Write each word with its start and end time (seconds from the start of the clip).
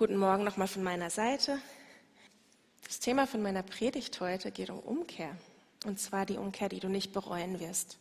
Guten 0.00 0.16
Morgen 0.16 0.44
nochmal 0.44 0.66
von 0.66 0.82
meiner 0.82 1.10
Seite. 1.10 1.58
Das 2.86 3.00
Thema 3.00 3.26
von 3.26 3.42
meiner 3.42 3.62
Predigt 3.62 4.18
heute 4.22 4.50
geht 4.50 4.70
um 4.70 4.78
Umkehr. 4.78 5.36
Und 5.84 6.00
zwar 6.00 6.24
die 6.24 6.38
Umkehr, 6.38 6.70
die 6.70 6.80
du 6.80 6.88
nicht 6.88 7.12
bereuen 7.12 7.60
wirst. 7.60 7.98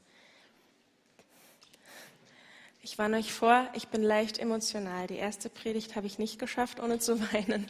Ich 2.81 2.97
warne 2.97 3.17
euch 3.17 3.33
vor, 3.33 3.67
ich 3.73 3.89
bin 3.89 4.01
leicht 4.01 4.37
emotional. 4.37 5.07
Die 5.07 5.17
erste 5.17 5.49
Predigt 5.49 5.97
habe 5.97 6.07
ich 6.07 6.17
nicht 6.17 6.39
geschafft, 6.39 6.79
ohne 6.79 6.99
zu 6.99 7.19
weinen. 7.33 7.69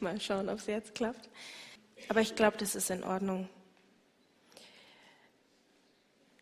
Mal 0.00 0.18
schauen, 0.18 0.48
ob 0.48 0.60
es 0.60 0.66
jetzt 0.66 0.94
klappt. 0.94 1.28
Aber 2.08 2.22
ich 2.22 2.36
glaube, 2.36 2.56
das 2.56 2.74
ist 2.74 2.88
in 2.88 3.04
Ordnung. 3.04 3.50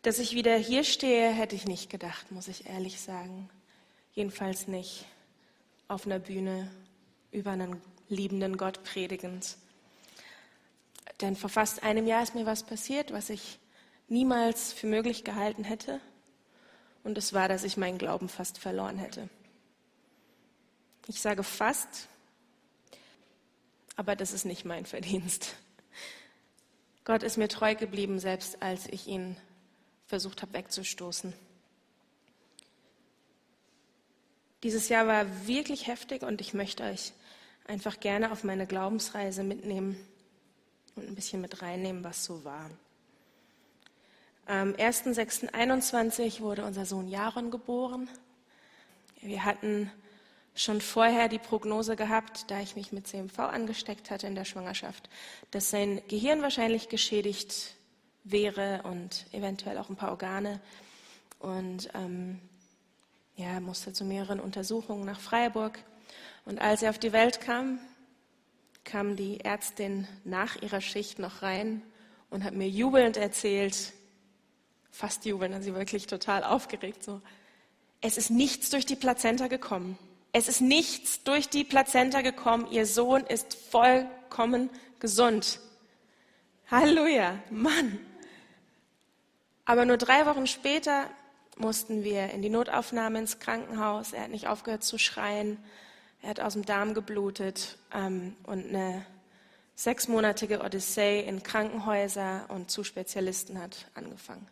Dass 0.01 0.17
ich 0.17 0.33
wieder 0.33 0.55
hier 0.55 0.85
stehe, 0.85 1.29
hätte 1.29 1.57
ich 1.57 1.65
nicht 1.65 1.89
gedacht, 1.89 2.31
muss 2.31 2.47
ich 2.47 2.69
ehrlich 2.69 3.01
sagen. 3.01 3.49
Jedenfalls 4.13 4.69
nicht 4.69 5.03
auf 5.89 6.05
einer 6.05 6.19
Bühne 6.19 6.71
über 7.35 7.51
einen 7.51 7.81
liebenden 8.07 8.57
Gott 8.57 8.83
predigend. 8.83 9.57
Denn 11.21 11.35
vor 11.35 11.49
fast 11.49 11.83
einem 11.83 12.07
Jahr 12.07 12.23
ist 12.23 12.35
mir 12.35 12.45
was 12.45 12.63
passiert, 12.63 13.11
was 13.11 13.29
ich 13.29 13.59
niemals 14.07 14.73
für 14.73 14.87
möglich 14.87 15.23
gehalten 15.23 15.63
hätte. 15.63 15.99
Und 17.03 17.17
es 17.17 17.33
war, 17.33 17.47
dass 17.47 17.63
ich 17.63 17.77
meinen 17.77 17.97
Glauben 17.97 18.29
fast 18.29 18.57
verloren 18.57 18.97
hätte. 18.97 19.29
Ich 21.07 21.21
sage 21.21 21.43
fast, 21.43 22.07
aber 23.95 24.15
das 24.15 24.33
ist 24.33 24.45
nicht 24.45 24.65
mein 24.65 24.85
Verdienst. 24.85 25.55
Gott 27.03 27.21
ist 27.21 27.37
mir 27.37 27.47
treu 27.47 27.75
geblieben, 27.75 28.19
selbst 28.19 28.61
als 28.63 28.87
ich 28.87 29.07
ihn 29.07 29.37
versucht 30.07 30.41
habe 30.41 30.53
wegzustoßen. 30.53 31.33
Dieses 34.63 34.89
Jahr 34.89 35.05
war 35.05 35.47
wirklich 35.47 35.85
heftig 35.85 36.23
und 36.23 36.41
ich 36.41 36.55
möchte 36.55 36.83
euch 36.83 37.13
einfach 37.67 37.99
gerne 37.99 38.31
auf 38.31 38.43
meine 38.43 38.67
Glaubensreise 38.67 39.43
mitnehmen 39.43 39.97
und 40.95 41.07
ein 41.07 41.15
bisschen 41.15 41.41
mit 41.41 41.61
reinnehmen, 41.61 42.03
was 42.03 42.23
so 42.23 42.43
war. 42.43 42.69
Am 44.45 44.73
1.6.21 44.73 46.41
wurde 46.41 46.65
unser 46.65 46.85
Sohn 46.85 47.07
Jaron 47.07 47.49
geboren. 47.49 48.07
Wir 49.21 49.43
hatten 49.43 49.91
schon 50.53 50.81
vorher 50.81 51.27
die 51.27 51.39
Prognose 51.39 51.95
gehabt, 51.95 52.49
da 52.49 52.61
ich 52.61 52.75
mich 52.75 52.91
mit 52.91 53.07
CMV 53.07 53.39
angesteckt 53.39 54.11
hatte 54.11 54.27
in 54.27 54.35
der 54.35 54.45
Schwangerschaft, 54.45 55.09
dass 55.51 55.69
sein 55.69 56.01
Gehirn 56.07 56.41
wahrscheinlich 56.41 56.89
geschädigt 56.89 57.75
wäre 58.23 58.83
und 58.83 59.25
eventuell 59.31 59.77
auch 59.77 59.89
ein 59.89 59.95
paar 59.95 60.11
Organe. 60.11 60.61
Und 61.39 61.89
ähm, 61.93 62.39
ja, 63.35 63.59
musste 63.59 63.93
zu 63.93 64.05
mehreren 64.05 64.39
Untersuchungen 64.39 65.05
nach 65.05 65.19
Freiburg. 65.19 65.79
Und 66.45 66.59
als 66.61 66.83
er 66.83 66.91
auf 66.91 66.99
die 66.99 67.13
Welt 67.13 67.41
kam, 67.41 67.79
kam 68.83 69.15
die 69.15 69.41
Ärztin 69.41 70.07
nach 70.23 70.61
ihrer 70.61 70.81
Schicht 70.81 71.19
noch 71.19 71.41
rein 71.41 71.81
und 72.29 72.43
hat 72.43 72.53
mir 72.53 72.69
jubelnd 72.69 73.17
erzählt, 73.17 73.93
fast 74.91 75.25
jubelnd, 75.25 75.55
dann 75.55 75.63
sie 75.63 75.75
wirklich 75.75 76.07
total 76.07 76.43
aufgeregt 76.43 77.03
so. 77.03 77.21
Es 78.01 78.17
ist 78.17 78.29
nichts 78.29 78.69
durch 78.69 78.85
die 78.85 78.95
Plazenta 78.95 79.47
gekommen. 79.47 79.97
Es 80.31 80.47
ist 80.47 80.61
nichts 80.61 81.23
durch 81.23 81.49
die 81.49 81.63
Plazenta 81.63 82.21
gekommen. 82.21 82.67
Ihr 82.69 82.85
Sohn 82.85 83.25
ist 83.25 83.55
vollkommen 83.55 84.69
gesund. 84.99 85.59
Halleluja, 86.69 87.39
Mann. 87.49 87.99
Aber 89.65 89.85
nur 89.85 89.97
drei 89.97 90.25
Wochen 90.25 90.45
später 90.45 91.09
mussten 91.57 92.03
wir 92.03 92.29
in 92.31 92.41
die 92.41 92.49
Notaufnahme 92.49 93.19
ins 93.19 93.39
Krankenhaus. 93.39 94.13
Er 94.13 94.23
hat 94.23 94.29
nicht 94.29 94.47
aufgehört 94.47 94.83
zu 94.83 94.97
schreien. 94.97 95.57
Er 96.25 96.29
hat 96.29 96.39
aus 96.39 96.53
dem 96.53 96.65
Darm 96.65 96.95
geblutet 96.95 97.77
ähm, 97.93 98.35
und 98.47 98.69
eine 98.69 99.05
sechsmonatige 99.75 100.61
Odyssee 100.61 101.19
in 101.19 101.43
Krankenhäuser 101.43 102.47
und 102.47 102.71
zu 102.71 102.83
Spezialisten 102.83 103.61
hat 103.61 103.91
angefangen. 103.93 104.47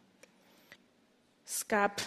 Es 1.44 1.67
gab 1.67 2.03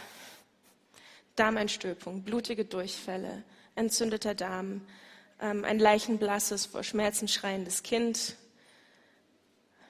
Darmeinstülpung, 1.35 2.23
blutige 2.23 2.65
Durchfälle, 2.65 3.43
entzündeter 3.75 4.37
Darm, 4.37 4.83
ähm, 5.41 5.65
ein 5.65 5.81
leichenblasses, 5.81 6.67
vor 6.67 6.85
Schmerzen 6.85 7.27
schreiendes 7.27 7.83
Kind, 7.83 8.37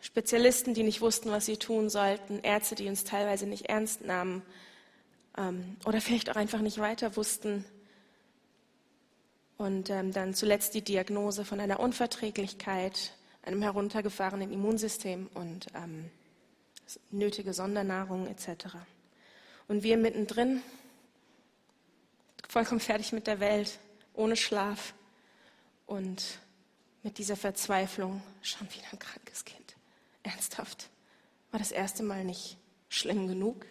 Spezialisten, 0.00 0.72
die 0.72 0.84
nicht 0.84 1.02
wussten, 1.02 1.30
was 1.30 1.44
sie 1.44 1.58
tun 1.58 1.90
sollten, 1.90 2.38
Ärzte, 2.38 2.76
die 2.76 2.88
uns 2.88 3.04
teilweise 3.04 3.44
nicht 3.46 3.66
ernst 3.66 4.06
nahmen 4.06 4.40
ähm, 5.36 5.76
oder 5.84 6.00
vielleicht 6.00 6.30
auch 6.30 6.36
einfach 6.36 6.62
nicht 6.62 6.78
weiter 6.78 7.14
wussten, 7.14 7.66
und 9.58 9.90
ähm, 9.90 10.12
dann 10.12 10.34
zuletzt 10.34 10.74
die 10.74 10.82
Diagnose 10.82 11.44
von 11.44 11.60
einer 11.60 11.80
Unverträglichkeit, 11.80 13.12
einem 13.42 13.62
heruntergefahrenen 13.62 14.52
Immunsystem 14.52 15.28
und 15.34 15.68
ähm, 15.74 16.10
nötige 17.10 17.52
Sondernahrung 17.52 18.26
etc. 18.26 18.76
Und 19.68 19.82
wir 19.82 19.96
mittendrin, 19.96 20.62
vollkommen 22.48 22.80
fertig 22.80 23.12
mit 23.12 23.26
der 23.26 23.40
Welt, 23.40 23.78
ohne 24.14 24.36
Schlaf 24.36 24.94
und 25.86 26.38
mit 27.02 27.18
dieser 27.18 27.36
Verzweiflung, 27.36 28.22
schon 28.42 28.68
wieder 28.72 28.86
ein 28.92 28.98
krankes 28.98 29.44
Kind. 29.44 29.76
Ernsthaft. 30.22 30.88
War 31.50 31.60
das 31.60 31.70
erste 31.70 32.02
Mal 32.02 32.24
nicht 32.24 32.56
schlimm 32.88 33.28
genug? 33.28 33.64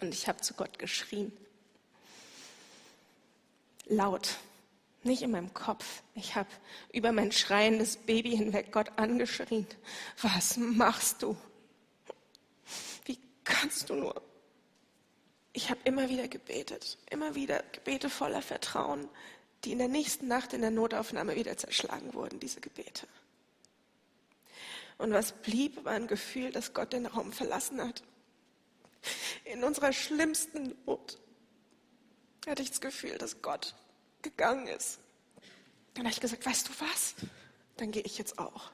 Und 0.00 0.12
ich 0.12 0.28
habe 0.28 0.40
zu 0.40 0.54
Gott 0.54 0.78
geschrien 0.78 1.32
laut, 3.86 4.36
nicht 5.02 5.22
in 5.22 5.30
meinem 5.30 5.54
Kopf. 5.54 6.02
Ich 6.14 6.34
habe 6.34 6.48
über 6.92 7.12
mein 7.12 7.32
schreiendes 7.32 7.96
Baby 7.96 8.36
hinweg 8.36 8.72
Gott 8.72 8.90
angeschrien. 8.96 9.66
Was 10.20 10.56
machst 10.56 11.22
du? 11.22 11.36
Wie 13.04 13.18
kannst 13.44 13.88
du 13.90 13.94
nur? 13.94 14.22
Ich 15.52 15.70
habe 15.70 15.80
immer 15.84 16.08
wieder 16.10 16.28
gebetet, 16.28 16.98
immer 17.10 17.34
wieder 17.34 17.62
Gebete 17.72 18.10
voller 18.10 18.42
Vertrauen, 18.42 19.08
die 19.64 19.72
in 19.72 19.78
der 19.78 19.88
nächsten 19.88 20.28
Nacht 20.28 20.52
in 20.52 20.60
der 20.60 20.70
Notaufnahme 20.70 21.34
wieder 21.34 21.56
zerschlagen 21.56 22.12
wurden, 22.12 22.40
diese 22.40 22.60
Gebete. 22.60 23.06
Und 24.98 25.12
was 25.12 25.32
blieb, 25.32 25.84
war 25.84 25.92
ein 25.92 26.06
Gefühl, 26.06 26.52
dass 26.52 26.74
Gott 26.74 26.92
den 26.92 27.06
Raum 27.06 27.32
verlassen 27.32 27.80
hat. 27.80 28.02
In 29.44 29.62
unserer 29.62 29.92
schlimmsten 29.92 30.74
Not 30.84 31.18
hatte 32.52 32.62
ich 32.62 32.70
das 32.70 32.80
Gefühl, 32.80 33.18
dass 33.18 33.42
Gott 33.42 33.74
gegangen 34.22 34.68
ist. 34.68 34.98
Dann 35.94 36.04
habe 36.04 36.12
ich 36.12 36.20
gesagt, 36.20 36.46
weißt 36.46 36.68
du 36.68 36.72
was? 36.78 37.14
Dann 37.76 37.90
gehe 37.90 38.02
ich 38.02 38.18
jetzt 38.18 38.38
auch. 38.38 38.70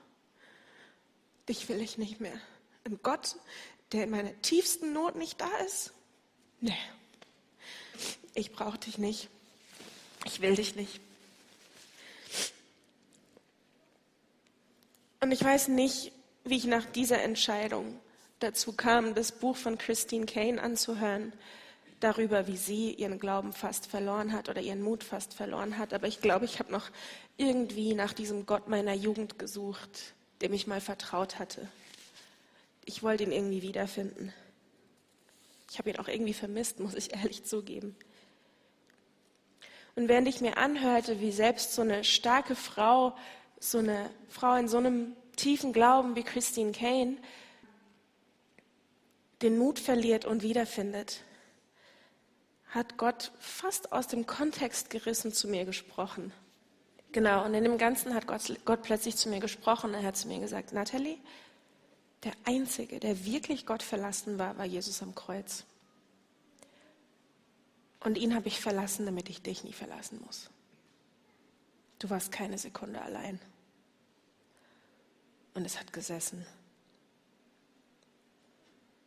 Dich 1.48 1.68
will 1.68 1.80
ich 1.80 1.98
nicht 1.98 2.20
mehr. 2.20 2.38
Ein 2.84 3.00
Gott, 3.02 3.36
der 3.92 4.04
in 4.04 4.10
meiner 4.10 4.40
tiefsten 4.42 4.92
Not 4.92 5.16
nicht 5.16 5.40
da 5.40 5.50
ist? 5.58 5.92
Nee. 6.60 6.76
Ich 8.34 8.52
brauche 8.52 8.78
dich 8.78 8.98
nicht. 8.98 9.28
Ich 10.24 10.40
will 10.40 10.54
dich 10.54 10.76
nicht. 10.76 11.00
Und 15.20 15.32
ich 15.32 15.42
weiß 15.42 15.68
nicht, 15.68 16.12
wie 16.44 16.56
ich 16.56 16.64
nach 16.64 16.84
dieser 16.84 17.22
Entscheidung 17.22 18.00
dazu 18.40 18.72
kam, 18.72 19.14
das 19.14 19.32
Buch 19.32 19.56
von 19.56 19.78
Christine 19.78 20.26
Kane 20.26 20.60
anzuhören 20.60 21.32
darüber, 22.02 22.46
wie 22.46 22.56
sie 22.56 22.92
ihren 22.94 23.18
Glauben 23.18 23.52
fast 23.52 23.86
verloren 23.86 24.32
hat 24.32 24.48
oder 24.48 24.60
ihren 24.60 24.82
Mut 24.82 25.04
fast 25.04 25.34
verloren 25.34 25.78
hat. 25.78 25.92
Aber 25.92 26.08
ich 26.08 26.20
glaube, 26.20 26.44
ich 26.44 26.58
habe 26.58 26.72
noch 26.72 26.90
irgendwie 27.36 27.94
nach 27.94 28.12
diesem 28.12 28.46
Gott 28.46 28.68
meiner 28.68 28.94
Jugend 28.94 29.38
gesucht, 29.38 30.14
dem 30.40 30.52
ich 30.52 30.66
mal 30.66 30.80
vertraut 30.80 31.38
hatte. 31.38 31.68
Ich 32.84 33.02
wollte 33.02 33.24
ihn 33.24 33.32
irgendwie 33.32 33.62
wiederfinden. 33.62 34.32
Ich 35.70 35.78
habe 35.78 35.90
ihn 35.90 35.98
auch 35.98 36.08
irgendwie 36.08 36.34
vermisst, 36.34 36.80
muss 36.80 36.94
ich 36.94 37.14
ehrlich 37.14 37.44
zugeben. 37.44 37.96
Und 39.94 40.08
während 40.08 40.26
ich 40.26 40.40
mir 40.40 40.56
anhörte, 40.56 41.20
wie 41.20 41.32
selbst 41.32 41.74
so 41.74 41.82
eine 41.82 42.02
starke 42.02 42.56
Frau, 42.56 43.14
so 43.60 43.78
eine 43.78 44.10
Frau 44.28 44.56
in 44.56 44.68
so 44.68 44.78
einem 44.78 45.14
tiefen 45.36 45.72
Glauben 45.72 46.16
wie 46.16 46.22
Christine 46.22 46.72
Kane, 46.72 47.16
den 49.42 49.58
Mut 49.58 49.78
verliert 49.78 50.24
und 50.24 50.42
wiederfindet, 50.42 51.20
hat 52.72 52.96
Gott 52.96 53.32
fast 53.38 53.92
aus 53.92 54.08
dem 54.08 54.26
Kontext 54.26 54.88
gerissen 54.88 55.32
zu 55.32 55.46
mir 55.46 55.64
gesprochen. 55.66 56.32
Genau, 57.12 57.44
und 57.44 57.52
in 57.52 57.64
dem 57.64 57.76
Ganzen 57.76 58.14
hat 58.14 58.26
Gott, 58.26 58.42
Gott 58.64 58.82
plötzlich 58.82 59.16
zu 59.16 59.28
mir 59.28 59.40
gesprochen. 59.40 59.92
Er 59.92 60.02
hat 60.02 60.16
zu 60.16 60.26
mir 60.26 60.40
gesagt, 60.40 60.72
Natalie, 60.72 61.18
der 62.24 62.32
Einzige, 62.44 62.98
der 62.98 63.26
wirklich 63.26 63.66
Gott 63.66 63.82
verlassen 63.82 64.38
war, 64.38 64.56
war 64.56 64.64
Jesus 64.64 65.02
am 65.02 65.14
Kreuz. 65.14 65.64
Und 68.00 68.16
ihn 68.16 68.34
habe 68.34 68.48
ich 68.48 68.58
verlassen, 68.58 69.04
damit 69.04 69.28
ich 69.28 69.42
dich 69.42 69.64
nie 69.64 69.74
verlassen 69.74 70.20
muss. 70.24 70.48
Du 71.98 72.08
warst 72.08 72.32
keine 72.32 72.56
Sekunde 72.56 73.02
allein. 73.02 73.38
Und 75.52 75.66
es 75.66 75.78
hat 75.78 75.92
gesessen. 75.92 76.46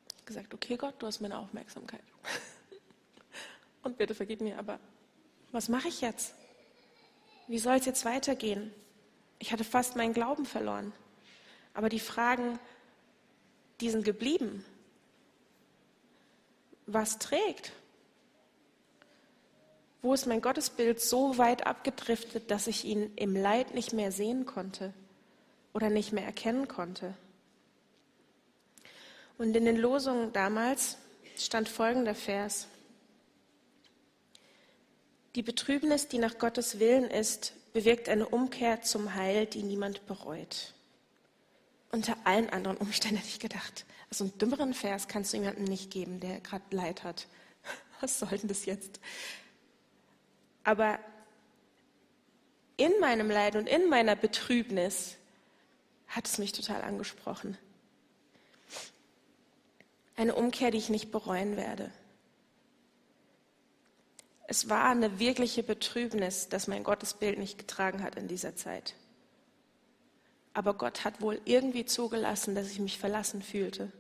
Ich 0.08 0.14
habe 0.14 0.26
gesagt, 0.26 0.54
okay 0.54 0.78
Gott, 0.78 0.94
du 1.00 1.08
hast 1.08 1.20
meine 1.20 1.40
Aufmerksamkeit. 1.40 2.04
Und 3.86 4.00
bitte 4.00 4.16
vergib 4.16 4.42
mir, 4.42 4.58
aber 4.58 4.80
was 5.52 5.70
mache 5.70 5.88
ich 5.88 6.02
jetzt? 6.02 6.34
Wie 7.48 7.60
soll 7.60 7.76
es 7.76 7.86
jetzt 7.86 8.04
weitergehen? 8.04 8.74
Ich 9.38 9.52
hatte 9.52 9.64
fast 9.64 9.96
meinen 9.96 10.16
Glauben 10.16 10.48
verloren. 10.48 10.92
Aber 11.76 11.88
die 11.88 12.00
Fragen, 12.00 12.58
die 13.82 13.92
sind 13.92 14.04
geblieben. 14.04 14.66
Was 16.88 17.20
trägt? 17.20 17.74
Wo 20.02 20.16
ist 20.16 20.26
mein 20.26 20.42
Gottesbild 20.42 21.00
so 21.00 21.38
weit 21.38 21.68
abgedriftet, 21.68 22.50
dass 22.50 22.66
ich 22.66 22.86
ihn 22.86 23.16
im 23.16 23.36
Leid 23.36 23.76
nicht 23.76 23.94
mehr 23.94 24.12
sehen 24.12 24.48
konnte 24.48 24.96
oder 25.74 25.92
nicht 25.92 26.12
mehr 26.12 26.26
erkennen 26.26 26.68
konnte? 26.68 27.14
Und 29.38 29.56
in 29.56 29.66
den 29.66 29.78
Losungen 29.78 30.34
damals 30.34 30.98
stand 31.38 31.70
folgender 31.70 32.16
Vers. 32.16 32.68
Die 35.36 35.44
Betrübnis, 35.44 36.08
die 36.08 36.18
nach 36.18 36.38
Gottes 36.38 36.80
Willen 36.80 37.10
ist, 37.10 37.54
bewirkt 37.74 38.08
eine 38.08 38.28
Umkehr 38.30 38.82
zum 38.82 39.16
Heil, 39.16 39.46
die 39.46 39.64
niemand 39.64 40.06
bereut. 40.08 40.74
Unter 41.92 42.16
allen 42.24 42.50
anderen 42.50 42.78
Umständen 42.78 43.18
hätte 43.18 43.30
ich 43.30 43.40
gedacht, 43.40 43.86
also 44.10 44.24
einen 44.24 44.38
dümmeren 44.38 44.74
Vers 44.74 45.10
kannst 45.10 45.34
du 45.34 45.38
jemandem 45.38 45.66
nicht 45.66 45.92
geben, 45.92 46.22
der 46.22 46.40
gerade 46.40 46.64
Leid 46.72 47.04
hat. 47.04 47.28
Was 48.00 48.20
soll 48.20 48.38
denn 48.38 48.48
das 48.48 48.66
jetzt? 48.66 49.02
Aber 50.64 51.00
in 52.78 52.94
meinem 53.02 53.30
Leid 53.30 53.58
und 53.58 53.68
in 53.68 53.90
meiner 53.90 54.16
Betrübnis 54.16 55.18
hat 56.08 56.28
es 56.28 56.38
mich 56.38 56.54
total 56.54 56.82
angesprochen. 56.82 57.58
Eine 60.16 60.36
Umkehr, 60.36 60.72
die 60.72 60.78
ich 60.78 60.90
nicht 60.90 61.12
bereuen 61.12 61.58
werde. 61.58 61.92
Es 64.48 64.70
war 64.70 64.90
eine 64.90 65.20
wirkliche 65.20 65.64
Betrübnis, 65.64 66.50
dass 66.50 66.68
mein 66.68 66.84
Gottesbild 66.84 67.40
nicht 67.40 67.58
getragen 67.58 68.04
hat 68.04 68.16
in 68.16 68.28
dieser 68.28 68.56
Zeit. 68.56 68.94
Aber 70.54 70.74
Gott 70.76 71.04
hat 71.04 71.20
wohl 71.20 71.42
irgendwie 71.46 71.86
zugelassen, 71.86 72.56
dass 72.56 72.72
ich 72.72 72.80
mich 72.80 72.98
verlassen 72.98 73.42
fühlte. 73.42 73.92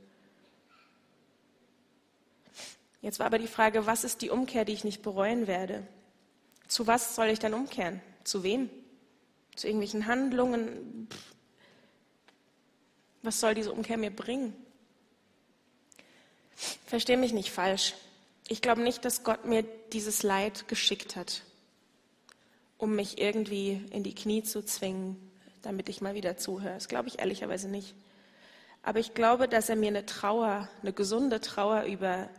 Jetzt 3.01 3.19
war 3.19 3.25
aber 3.25 3.39
die 3.39 3.47
Frage, 3.47 3.85
was 3.85 4.03
ist 4.03 4.21
die 4.21 4.29
Umkehr, 4.29 4.65
die 4.65 4.73
ich 4.73 4.83
nicht 4.83 5.01
bereuen 5.01 5.47
werde? 5.47 5.85
Zu 6.67 6.87
was 6.87 7.15
soll 7.15 7.27
ich 7.27 7.39
dann 7.39 7.53
umkehren? 7.53 8.01
Zu 8.23 8.43
wem? 8.43 8.69
Zu 9.55 9.67
irgendwelchen 9.67 10.07
Handlungen? 10.07 11.07
Was 13.21 13.39
soll 13.39 13.53
diese 13.53 13.71
Umkehr 13.71 13.97
mir 13.97 14.15
bringen? 14.15 14.55
Verstehe 16.85 17.17
mich 17.17 17.33
nicht 17.33 17.51
falsch. 17.51 17.93
Ich 18.47 18.61
glaube 18.61 18.81
nicht, 18.81 19.03
dass 19.05 19.23
Gott 19.23 19.45
mir 19.45 19.63
dieses 19.91 20.21
Leid 20.21 20.67
geschickt 20.67 21.15
hat, 21.15 21.41
um 22.77 22.95
mich 22.95 23.19
irgendwie 23.19 23.83
in 23.89 24.03
die 24.03 24.13
Knie 24.13 24.43
zu 24.43 24.63
zwingen, 24.63 25.17
damit 25.63 25.89
ich 25.89 26.01
mal 26.01 26.13
wieder 26.13 26.37
zuhöre. 26.37 26.75
Das 26.75 26.87
glaube 26.87 27.07
ich 27.07 27.19
ehrlicherweise 27.19 27.67
nicht. 27.67 27.95
Aber 28.83 28.99
ich 28.99 29.15
glaube, 29.15 29.47
dass 29.47 29.69
er 29.69 29.75
mir 29.75 29.87
eine 29.87 30.05
Trauer, 30.05 30.69
eine 30.83 30.93
gesunde 30.93 31.41
Trauer 31.41 31.83
über 31.83 32.29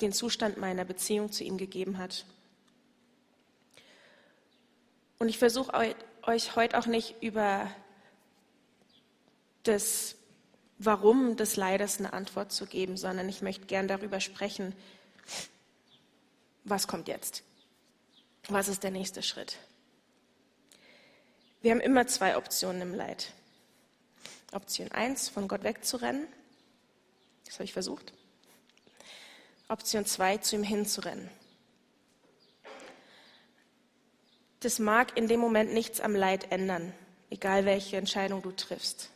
den 0.00 0.12
Zustand 0.12 0.56
meiner 0.56 0.84
Beziehung 0.84 1.30
zu 1.30 1.44
ihm 1.44 1.56
gegeben 1.56 1.98
hat. 1.98 2.24
Und 5.20 5.28
ich 5.28 5.38
versuche 5.38 5.72
euch 6.22 6.56
heute 6.56 6.76
auch 6.76 6.86
nicht 6.86 7.22
über 7.22 7.70
das 9.62 10.16
Warum 10.82 11.36
des 11.36 11.56
Leides 11.56 11.98
eine 11.98 12.14
Antwort 12.14 12.52
zu 12.52 12.64
geben, 12.64 12.96
sondern 12.96 13.28
ich 13.28 13.42
möchte 13.42 13.66
gern 13.66 13.86
darüber 13.86 14.18
sprechen, 14.18 14.74
was 16.64 16.88
kommt 16.88 17.06
jetzt? 17.06 17.42
Was 18.48 18.66
ist 18.66 18.82
der 18.82 18.90
nächste 18.90 19.22
Schritt? 19.22 19.58
Wir 21.60 21.72
haben 21.72 21.80
immer 21.80 22.06
zwei 22.06 22.34
Optionen 22.38 22.80
im 22.80 22.94
Leid. 22.94 23.34
Option 24.52 24.90
1, 24.90 25.28
von 25.28 25.48
Gott 25.48 25.64
wegzurennen. 25.64 26.26
Das 27.44 27.56
habe 27.56 27.64
ich 27.64 27.74
versucht. 27.74 28.14
Option 29.68 30.06
2, 30.06 30.38
zu 30.38 30.56
ihm 30.56 30.62
hinzurennen. 30.62 31.28
Das 34.60 34.78
mag 34.78 35.14
in 35.14 35.28
dem 35.28 35.40
Moment 35.40 35.74
nichts 35.74 36.00
am 36.00 36.16
Leid 36.16 36.50
ändern, 36.50 36.94
egal 37.28 37.66
welche 37.66 37.98
Entscheidung 37.98 38.40
du 38.40 38.50
triffst. 38.50 39.10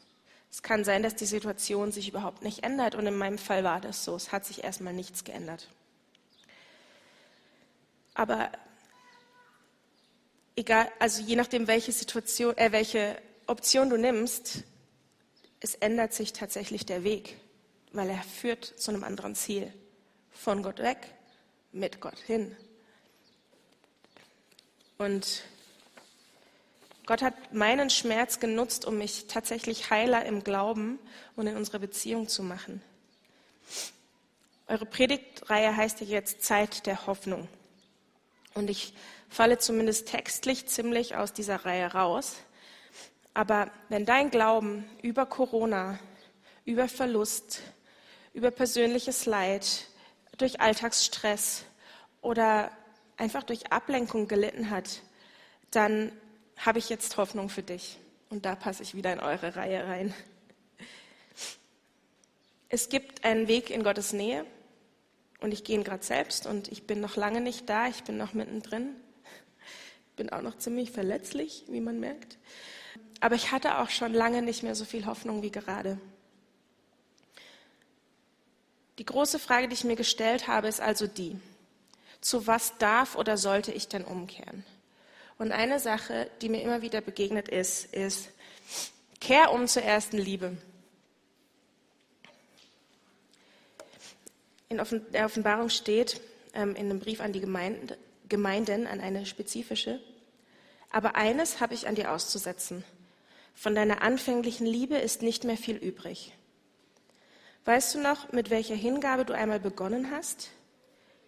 Es 0.55 0.62
kann 0.62 0.85
sein, 0.85 1.03
dass 1.03 1.17
die 1.17 1.27
Situation 1.27 1.91
sich 1.91 2.09
überhaupt 2.09 2.43
nicht 2.43 2.62
ändert 2.62 2.95
und 2.95 3.05
in 3.09 3.17
meinem 3.17 3.39
Fall 3.39 3.65
war 3.65 3.81
das 3.81 4.05
so. 4.05 4.15
Es 4.15 4.31
hat 4.31 4.45
sich 4.45 4.62
erstmal 4.62 4.93
nichts 4.93 5.25
geändert. 5.25 5.69
Aber 8.15 8.53
egal, 10.55 10.89
also 11.01 11.23
je 11.23 11.35
nachdem, 11.35 11.67
welche 11.67 11.91
Situation, 11.91 12.56
äh, 12.56 12.71
welche 12.71 13.21
Option 13.49 13.91
du 13.91 13.97
nimmst, 13.97 14.62
es 15.59 15.75
ändert 15.75 16.12
sich 16.12 16.33
tatsächlich 16.33 16.87
der 16.87 17.03
Weg, 17.03 17.37
weil 17.91 18.09
er 18.09 18.23
führt 18.23 18.65
zu 18.65 18.93
einem 18.93 19.03
anderen 19.03 19.35
Ziel. 19.35 19.75
Von 20.31 20.62
Gott 20.62 20.79
weg, 20.79 20.99
mit 21.73 22.01
Gott 22.01 22.19
hin. 22.21 22.56
Und 24.99 25.43
Gott 27.06 27.21
hat 27.21 27.53
meinen 27.53 27.91
Schmerz 27.91 28.41
genutzt, 28.41 28.87
um 28.87 28.97
mich 28.97 29.27
tatsächlich 29.27 29.91
heiler 29.91 30.25
im 30.25 30.43
Glauben 30.43 30.99
und 31.37 31.47
in 31.47 31.56
unserer 31.56 31.79
Beziehung 31.79 32.29
zu 32.29 32.43
machen. 32.43 32.83
Eure 34.67 34.87
Predigtreihe 34.87 35.77
heißt 35.77 36.01
jetzt 36.01 36.43
Zeit 36.43 36.87
der 36.87 37.06
Hoffnung. 37.06 37.49
Und 38.55 38.71
ich 38.71 38.95
falle 39.29 39.59
zumindest 39.59 40.09
textlich 40.09 40.67
ziemlich 40.67 41.17
aus 41.17 41.35
dieser 41.35 41.67
Reihe 41.67 41.93
raus. 41.93 42.37
Aber 43.35 43.71
wenn 43.91 44.06
dein 44.06 44.31
Glauben 44.31 44.89
über 45.03 45.27
Corona, 45.27 45.99
über 46.65 46.89
Verlust, 46.89 47.61
über 48.32 48.51
persönliches 48.51 49.27
Leid, 49.27 49.89
durch 50.39 50.61
Alltagsstress 50.61 51.65
oder 52.23 52.70
einfach 53.19 53.43
durch 53.43 53.70
Ablenkung 53.70 54.27
gelitten 54.29 54.70
hat, 54.70 55.03
dann 55.70 56.13
habe 56.56 56.79
ich 56.79 56.89
jetzt 56.89 57.17
Hoffnung 57.17 57.49
für 57.49 57.63
dich. 57.63 57.99
Und 58.31 58.44
da 58.44 58.55
passe 58.55 58.82
ich 58.82 58.94
wieder 58.94 59.13
in 59.13 59.20
eure 59.20 59.56
Reihe 59.56 59.87
rein. 59.87 60.15
Es 62.69 62.89
gibt 62.89 63.25
einen 63.25 63.46
Weg 63.46 63.70
in 63.70 63.84
Gottes 63.84 64.13
Nähe 64.13 64.44
und 65.41 65.53
ich 65.53 65.63
gehe 65.63 65.77
ihn 65.77 65.84
gerade 65.84 66.03
selbst 66.03 66.46
und 66.46 66.73
ich 66.73 66.87
bin 66.87 67.01
noch 67.01 67.17
lange 67.17 67.41
nicht 67.41 67.69
da, 67.69 67.87
ich 67.87 68.03
bin 68.03 68.17
noch 68.17 68.32
mittendrin. 68.32 68.96
Bin 70.17 70.31
auch 70.31 70.43
noch 70.43 70.58
ziemlich 70.58 70.91
verletzlich, 70.91 71.65
wie 71.69 71.81
man 71.81 72.01
merkt. 72.01 72.39
Aber 73.20 73.34
ich 73.34 73.53
hatte 73.53 73.79
auch 73.79 73.91
schon 73.91 74.13
lange 74.13 74.43
nicht 74.43 74.63
mehr 74.63 74.75
so 74.75 74.84
viel 74.84 75.06
Hoffnung 75.06 75.43
wie 75.43 75.51
gerade. 75.51 75.99
Die 78.99 79.05
große 79.05 79.39
Frage, 79.39 79.69
die 79.69 79.75
ich 79.75 79.84
mir 79.84 79.96
gestellt 79.96 80.46
habe, 80.46 80.69
ist 80.69 80.81
also 80.81 81.06
die, 81.06 81.39
zu 82.20 82.46
was 82.46 82.79
darf 82.79 83.17
oder 83.17 83.37
sollte 83.37 83.73
ich 83.73 83.89
denn 83.89 84.05
umkehren? 84.05 84.65
Und 85.38 85.53
eine 85.53 85.81
Sache, 85.81 86.31
die 86.41 86.48
mir 86.48 86.62
immer 86.62 86.82
wieder 86.82 87.00
begegnet 87.00 87.48
ist, 87.48 87.93
ist, 87.94 88.31
kehr 89.20 89.53
um 89.53 89.67
zur 89.67 89.82
ersten 89.82 90.19
Liebe. 90.19 90.56
In 94.69 94.81
der 95.12 95.26
Offenbarung 95.26 95.69
steht, 95.69 96.20
ähm, 96.55 96.70
in 96.70 96.91
einem 96.91 97.00
Brief 97.00 97.20
an 97.20 97.32
die 97.32 97.41
Gemeinde, 97.41 97.98
Gemeinden, 98.29 98.86
an 98.86 99.00
eine 99.00 99.26
spezifische, 99.26 100.00
aber 100.91 101.17
eines 101.17 101.60
habe 101.60 101.74
ich 101.74 101.88
an 101.88 101.94
dir 101.94 102.12
auszusetzen. 102.12 102.84
Von 103.55 103.74
deiner 103.74 104.03
anfänglichen 104.03 104.67
Liebe 104.67 104.96
ist 104.96 105.22
nicht 105.22 105.44
mehr 105.44 105.56
viel 105.56 105.76
übrig. 105.76 106.32
Weißt 107.64 107.94
du 107.94 108.00
noch, 108.00 108.32
mit 108.32 108.50
welcher 108.50 108.74
Hingabe 108.74 109.24
du 109.24 109.34
einmal 109.34 109.60
begonnen 109.60 110.10
hast? 110.10 110.50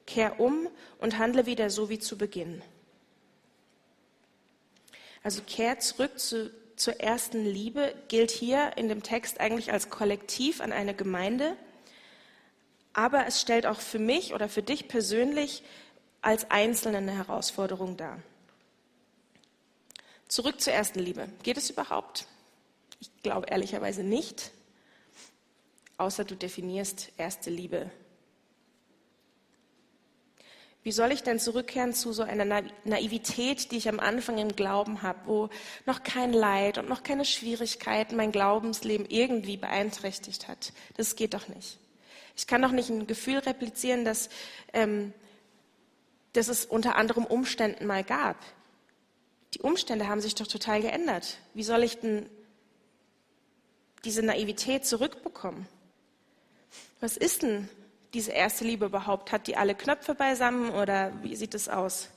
Kehr 0.07 0.39
um 0.39 0.69
und 0.99 1.19
handle 1.19 1.47
wieder 1.47 1.71
so 1.71 1.89
wie 1.89 1.99
zu 1.99 2.19
Beginn. 2.19 2.63
Also 5.27 5.43
kehr 5.45 5.81
zurück 5.81 6.21
zu, 6.21 6.53
zur 6.77 7.01
ersten 7.01 7.45
Liebe 7.45 7.97
gilt 8.07 8.31
hier 8.31 8.77
in 8.77 8.89
dem 8.89 9.03
Text 9.03 9.41
eigentlich 9.41 9.73
als 9.73 9.91
Kollektiv 9.91 10.61
an 10.61 10.71
eine 10.71 10.95
Gemeinde, 10.95 11.57
aber 12.93 13.27
es 13.27 13.41
stellt 13.41 13.67
auch 13.67 13.81
für 13.81 13.99
mich 13.99 14.35
oder 14.35 14.49
für 14.49 14.63
dich 14.63 14.87
persönlich 14.87 15.65
als 16.23 16.49
Einzelne 16.53 16.99
eine 16.99 17.11
Herausforderung 17.11 17.97
dar. 17.97 18.23
Zurück 20.29 20.61
zur 20.61 20.75
ersten 20.75 21.01
Liebe. 21.01 21.29
Geht 21.43 21.57
es 21.57 21.71
überhaupt? 21.71 22.29
Ich 23.01 23.11
glaube 23.25 23.49
ehrlicherweise 23.49 24.05
nicht, 24.05 24.53
außer 25.97 26.23
du 26.23 26.37
definierst 26.37 27.11
erste 27.17 27.51
Liebe 27.51 27.91
wie 30.87 30.93
soll 30.93 31.11
ich 31.11 31.25
denn 31.25 31.41
zurückkehren 31.41 31.95
zu 31.95 32.13
so 32.13 32.23
einer 32.23 32.63
Naivität, 32.85 33.73
die 33.73 33.77
ich 33.77 33.89
am 33.89 33.99
Anfang 33.99 34.39
im 34.39 34.55
Glauben 34.55 35.03
habe, 35.03 35.19
wo 35.25 35.49
noch 35.85 36.05
kein 36.05 36.33
Leid 36.33 36.79
und 36.79 36.89
noch 36.89 37.03
keine 37.03 37.25
Schwierigkeiten 37.25 38.15
mein 38.15 38.31
Glaubensleben 38.31 39.05
irgendwie 39.05 39.57
beeinträchtigt 39.57 40.47
hat? 40.47 40.73
Das 40.97 41.17
geht 41.17 41.35
doch 41.35 41.49
nicht. 41.49 41.79
Ich 42.37 42.47
kann 42.47 42.63
doch 42.63 42.71
nicht 42.71 42.89
ein 42.89 43.09
Gefühl 43.09 43.39
replizieren, 43.39 44.05
dass, 44.05 44.29
ähm, 44.73 45.13
dass 46.35 46.47
es 46.47 46.65
unter 46.65 46.95
anderem 46.95 47.25
Umständen 47.25 47.87
mal 47.87 48.05
gab. 48.05 48.37
Die 49.55 49.63
Umstände 49.63 50.07
haben 50.07 50.21
sich 50.21 50.37
doch 50.37 50.47
total 50.47 50.83
geändert. 50.83 51.39
Wie 51.53 51.65
soll 51.65 51.83
ich 51.83 51.99
denn 51.99 52.31
diese 54.05 54.23
Naivität 54.23 54.87
zurückbekommen? 54.87 55.67
Was 57.01 57.17
ist 57.17 57.43
denn 57.43 57.69
diese 58.17 58.33
erste 58.33 58.65
Liebe 58.65 58.87
überhaupt? 58.87 59.31
Hat 59.31 59.47
die 59.47 59.59
alle 59.59 59.75
Knöpfe 59.75 60.15
beisammen 60.15 60.71
oder 60.71 61.13
wie 61.23 61.37
sieht 61.37 61.55
es 61.55 61.69
aus? 61.69 62.09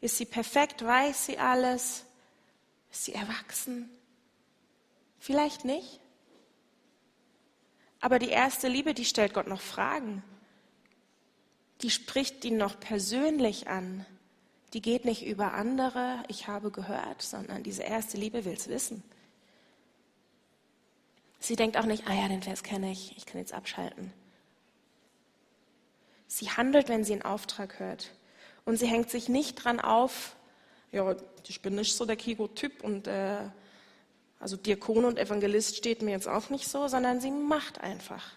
Ist 0.00 0.16
sie 0.16 0.24
perfekt? 0.24 0.82
Weiß 0.82 1.26
sie 1.26 1.38
alles? 1.38 2.06
Ist 2.90 3.04
sie 3.04 3.12
erwachsen? 3.12 3.90
Vielleicht 5.18 5.66
nicht. 5.66 6.00
Aber 8.00 8.18
die 8.18 8.30
erste 8.30 8.68
Liebe, 8.68 8.94
die 8.94 9.04
stellt 9.04 9.34
Gott 9.34 9.46
noch 9.46 9.60
Fragen. 9.60 10.24
Die 11.82 11.90
spricht 11.90 12.42
ihn 12.46 12.56
noch 12.56 12.80
persönlich 12.80 13.68
an. 13.68 14.06
Die 14.72 14.80
geht 14.80 15.04
nicht 15.04 15.26
über 15.26 15.52
andere, 15.52 16.22
ich 16.28 16.48
habe 16.48 16.70
gehört, 16.70 17.20
sondern 17.20 17.62
diese 17.62 17.82
erste 17.82 18.16
Liebe 18.16 18.46
will 18.46 18.54
es 18.54 18.68
wissen. 18.68 19.02
Sie 21.40 21.56
denkt 21.56 21.76
auch 21.76 21.84
nicht, 21.84 22.08
ah 22.08 22.14
ja, 22.14 22.28
den 22.28 22.42
Vers 22.42 22.62
kenne 22.62 22.90
ich, 22.90 23.16
ich 23.18 23.26
kann 23.26 23.38
jetzt 23.38 23.52
abschalten. 23.52 24.14
Sie 26.32 26.48
handelt, 26.48 26.88
wenn 26.88 27.02
sie 27.02 27.14
einen 27.14 27.22
Auftrag 27.22 27.80
hört. 27.80 28.12
Und 28.64 28.76
sie 28.76 28.86
hängt 28.86 29.10
sich 29.10 29.28
nicht 29.28 29.56
dran 29.56 29.80
auf, 29.80 30.36
ja, 30.92 31.16
ich 31.48 31.60
bin 31.60 31.74
nicht 31.74 31.96
so 31.96 32.04
der 32.04 32.14
Kigo-Typ 32.14 32.84
und 32.84 33.08
äh, 33.08 33.38
also 34.38 34.56
Diakon 34.56 35.04
und 35.04 35.18
Evangelist 35.18 35.76
steht 35.76 36.02
mir 36.02 36.12
jetzt 36.12 36.28
auch 36.28 36.48
nicht 36.48 36.68
so, 36.68 36.86
sondern 36.86 37.20
sie 37.20 37.32
macht 37.32 37.80
einfach. 37.80 38.30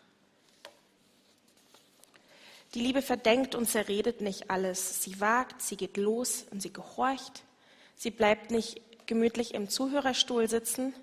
Die 2.74 2.80
Liebe 2.80 3.04
verdenkt 3.04 3.54
und 3.54 3.70
zerredet 3.70 4.22
nicht 4.22 4.50
alles. 4.50 5.04
Sie 5.04 5.22
wagt, 5.22 5.62
sie 5.62 5.78
geht 5.78 5.96
los 5.98 6.46
und 6.50 6.64
sie 6.64 6.74
gehorcht. 6.74 7.44
Sie 7.96 8.10
bleibt 8.10 8.50
nicht 8.50 8.82
gemütlich 9.06 9.54
im 9.54 9.70
Zuhörerstuhl 9.70 10.50
sitzen 10.50 10.96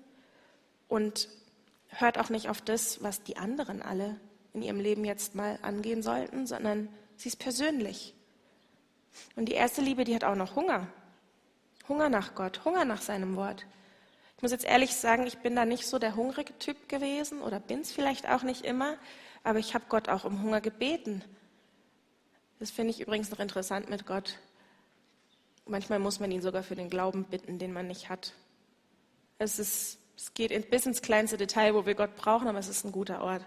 und 0.89 1.29
hört 1.87 2.17
auch 2.17 2.29
nicht 2.29 2.49
auf 2.49 2.59
das, 2.59 3.01
was 3.01 3.23
die 3.23 3.37
anderen 3.37 3.81
alle 3.81 4.19
in 4.53 4.61
ihrem 4.61 4.79
Leben 4.79 5.05
jetzt 5.05 5.35
mal 5.35 5.57
angehen 5.61 6.03
sollten, 6.03 6.45
sondern 6.45 6.89
sie 7.15 7.29
ist 7.29 7.39
persönlich. 7.39 8.13
Und 9.35 9.45
die 9.45 9.53
erste 9.53 9.81
Liebe, 9.81 10.03
die 10.03 10.15
hat 10.15 10.23
auch 10.23 10.35
noch 10.35 10.55
Hunger. 10.55 10.87
Hunger 11.87 12.09
nach 12.09 12.35
Gott, 12.35 12.63
Hunger 12.65 12.85
nach 12.85 13.01
seinem 13.01 13.35
Wort. 13.35 13.65
Ich 14.37 14.41
muss 14.41 14.51
jetzt 14.51 14.65
ehrlich 14.65 14.95
sagen, 14.95 15.27
ich 15.27 15.37
bin 15.37 15.55
da 15.55 15.65
nicht 15.65 15.85
so 15.85 15.99
der 15.99 16.15
hungrige 16.15 16.57
Typ 16.57 16.89
gewesen 16.89 17.41
oder 17.41 17.59
bin 17.59 17.81
es 17.81 17.91
vielleicht 17.91 18.27
auch 18.27 18.43
nicht 18.43 18.65
immer, 18.65 18.97
aber 19.43 19.59
ich 19.59 19.73
habe 19.73 19.85
Gott 19.87 20.09
auch 20.09 20.23
um 20.23 20.41
Hunger 20.41 20.61
gebeten. 20.61 21.23
Das 22.59 22.71
finde 22.71 22.91
ich 22.91 23.01
übrigens 23.01 23.29
noch 23.31 23.39
interessant 23.39 23.89
mit 23.89 24.05
Gott. 24.05 24.37
Manchmal 25.65 25.99
muss 25.99 26.19
man 26.19 26.31
ihn 26.31 26.41
sogar 26.41 26.63
für 26.63 26.75
den 26.75 26.89
Glauben 26.89 27.25
bitten, 27.25 27.59
den 27.59 27.71
man 27.71 27.87
nicht 27.87 28.09
hat. 28.09 28.33
Es, 29.37 29.59
ist, 29.59 29.99
es 30.17 30.33
geht 30.33 30.69
bis 30.69 30.85
ins 30.85 31.01
kleinste 31.01 31.37
Detail, 31.37 31.73
wo 31.73 31.85
wir 31.85 31.95
Gott 31.95 32.15
brauchen, 32.15 32.47
aber 32.47 32.59
es 32.59 32.67
ist 32.67 32.83
ein 32.83 32.91
guter 32.91 33.21
Ort. 33.21 33.45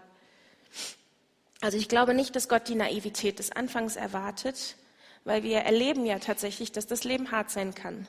Also 1.61 1.79
ich 1.79 1.89
glaube 1.89 2.15
nicht, 2.15 2.37
dass 2.37 2.49
Gott 2.49 2.69
die 2.69 2.75
Naivität 2.75 3.39
des 3.39 3.51
Anfangs 3.53 3.97
erwartet, 3.97 4.77
weil 5.25 5.43
wir 5.43 5.61
erleben 5.61 6.05
ja 6.05 6.19
tatsächlich, 6.19 6.73
dass 6.73 6.87
das 6.87 7.05
Leben 7.05 7.31
hart 7.31 7.51
sein 7.51 7.75
kann, 7.75 8.07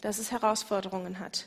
dass 0.00 0.18
es 0.18 0.32
Herausforderungen 0.32 1.20
hat. 1.20 1.46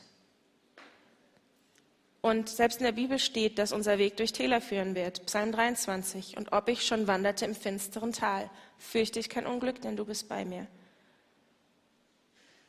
Und 2.21 2.49
selbst 2.49 2.79
in 2.79 2.85
der 2.85 2.91
Bibel 2.91 3.17
steht, 3.17 3.57
dass 3.57 3.73
unser 3.73 3.97
Weg 3.97 4.15
durch 4.17 4.31
Täler 4.31 4.61
führen 4.61 4.93
wird. 4.93 5.25
Psalm 5.25 5.51
23. 5.51 6.37
Und 6.37 6.53
ob 6.53 6.69
ich 6.69 6.85
schon 6.85 7.07
wanderte 7.07 7.45
im 7.45 7.55
finsteren 7.55 8.13
Tal, 8.13 8.49
fürchte 8.77 9.19
ich 9.19 9.27
kein 9.27 9.47
Unglück, 9.47 9.81
denn 9.81 9.97
du 9.97 10.05
bist 10.05 10.29
bei 10.29 10.45
mir. 10.45 10.67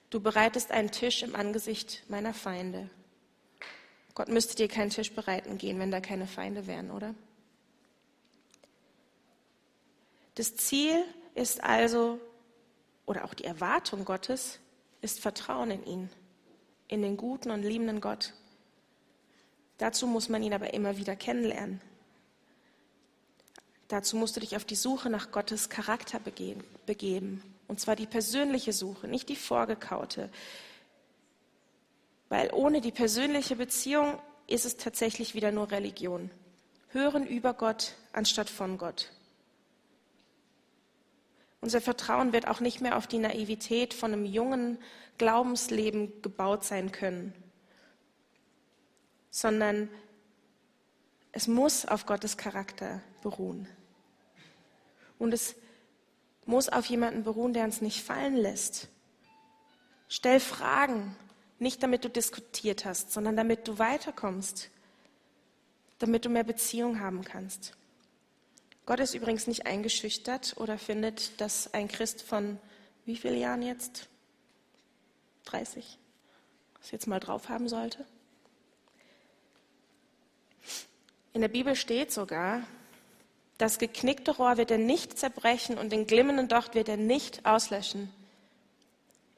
Du 0.08 0.20
bereitest 0.20 0.70
einen 0.70 0.90
Tisch 0.90 1.22
im 1.22 1.36
Angesicht 1.36 2.02
meiner 2.08 2.32
Feinde. 2.32 2.88
Gott 4.14 4.28
müsste 4.28 4.56
dir 4.56 4.68
keinen 4.68 4.90
Tisch 4.90 5.12
bereiten 5.12 5.58
gehen, 5.58 5.78
wenn 5.78 5.90
da 5.90 6.00
keine 6.00 6.26
Feinde 6.26 6.66
wären, 6.66 6.90
oder? 6.90 7.14
Das 10.34 10.56
Ziel 10.56 11.04
ist 11.34 11.62
also, 11.62 12.18
oder 13.06 13.24
auch 13.24 13.34
die 13.34 13.44
Erwartung 13.44 14.04
Gottes, 14.04 14.58
ist 15.00 15.20
Vertrauen 15.20 15.70
in 15.70 15.84
ihn, 15.84 16.10
in 16.88 17.02
den 17.02 17.16
guten 17.16 17.50
und 17.50 17.62
liebenden 17.62 18.00
Gott. 18.00 18.34
Dazu 19.78 20.06
muss 20.06 20.28
man 20.28 20.42
ihn 20.42 20.54
aber 20.54 20.74
immer 20.74 20.96
wieder 20.96 21.16
kennenlernen. 21.16 21.80
Dazu 23.88 24.16
musst 24.16 24.36
du 24.36 24.40
dich 24.40 24.56
auf 24.56 24.64
die 24.64 24.76
Suche 24.76 25.10
nach 25.10 25.32
Gottes 25.32 25.68
Charakter 25.68 26.18
begeben. 26.18 27.42
Und 27.68 27.80
zwar 27.80 27.96
die 27.96 28.06
persönliche 28.06 28.72
Suche, 28.72 29.08
nicht 29.08 29.28
die 29.28 29.36
vorgekaute. 29.36 30.30
Weil 32.28 32.50
ohne 32.54 32.80
die 32.80 32.92
persönliche 32.92 33.56
Beziehung 33.56 34.18
ist 34.46 34.64
es 34.64 34.76
tatsächlich 34.76 35.34
wieder 35.34 35.52
nur 35.52 35.70
Religion. 35.70 36.30
Hören 36.88 37.26
über 37.26 37.52
Gott 37.52 37.94
anstatt 38.12 38.48
von 38.48 38.78
Gott. 38.78 39.10
Unser 41.62 41.80
Vertrauen 41.80 42.32
wird 42.32 42.48
auch 42.48 42.58
nicht 42.58 42.80
mehr 42.80 42.96
auf 42.96 43.06
die 43.06 43.20
Naivität 43.20 43.94
von 43.94 44.12
einem 44.12 44.24
jungen 44.24 44.78
Glaubensleben 45.16 46.20
gebaut 46.20 46.64
sein 46.64 46.90
können, 46.90 47.32
sondern 49.30 49.88
es 51.30 51.46
muss 51.46 51.86
auf 51.86 52.04
Gottes 52.04 52.36
Charakter 52.36 53.00
beruhen. 53.22 53.68
Und 55.20 55.32
es 55.32 55.54
muss 56.46 56.68
auf 56.68 56.86
jemanden 56.86 57.22
beruhen, 57.22 57.52
der 57.52 57.64
uns 57.64 57.80
nicht 57.80 58.02
fallen 58.02 58.34
lässt. 58.36 58.88
Stell 60.08 60.40
Fragen, 60.40 61.16
nicht 61.60 61.80
damit 61.84 62.04
du 62.04 62.10
diskutiert 62.10 62.84
hast, 62.84 63.12
sondern 63.12 63.36
damit 63.36 63.68
du 63.68 63.78
weiterkommst, 63.78 64.68
damit 66.00 66.24
du 66.24 66.28
mehr 66.28 66.42
Beziehung 66.42 66.98
haben 66.98 67.22
kannst. 67.22 67.76
Gott 68.84 69.00
ist 69.00 69.14
übrigens 69.14 69.46
nicht 69.46 69.66
eingeschüchtert 69.66 70.54
oder 70.56 70.76
findet, 70.76 71.40
dass 71.40 71.72
ein 71.72 71.88
Christ 71.88 72.22
von 72.22 72.58
wie 73.04 73.16
vielen 73.16 73.38
Jahren 73.38 73.62
jetzt? 73.62 74.08
30? 75.44 75.98
Was 76.80 76.90
jetzt 76.90 77.06
mal 77.06 77.20
drauf 77.20 77.48
haben 77.48 77.68
sollte? 77.68 78.04
In 81.32 81.40
der 81.40 81.48
Bibel 81.48 81.76
steht 81.76 82.12
sogar, 82.12 82.62
das 83.58 83.78
geknickte 83.78 84.32
Rohr 84.32 84.56
wird 84.56 84.70
er 84.70 84.78
nicht 84.78 85.18
zerbrechen 85.18 85.78
und 85.78 85.90
den 85.90 86.06
glimmenden 86.06 86.48
Docht 86.48 86.74
wird 86.74 86.88
er 86.88 86.96
nicht 86.96 87.46
auslöschen. 87.46 88.12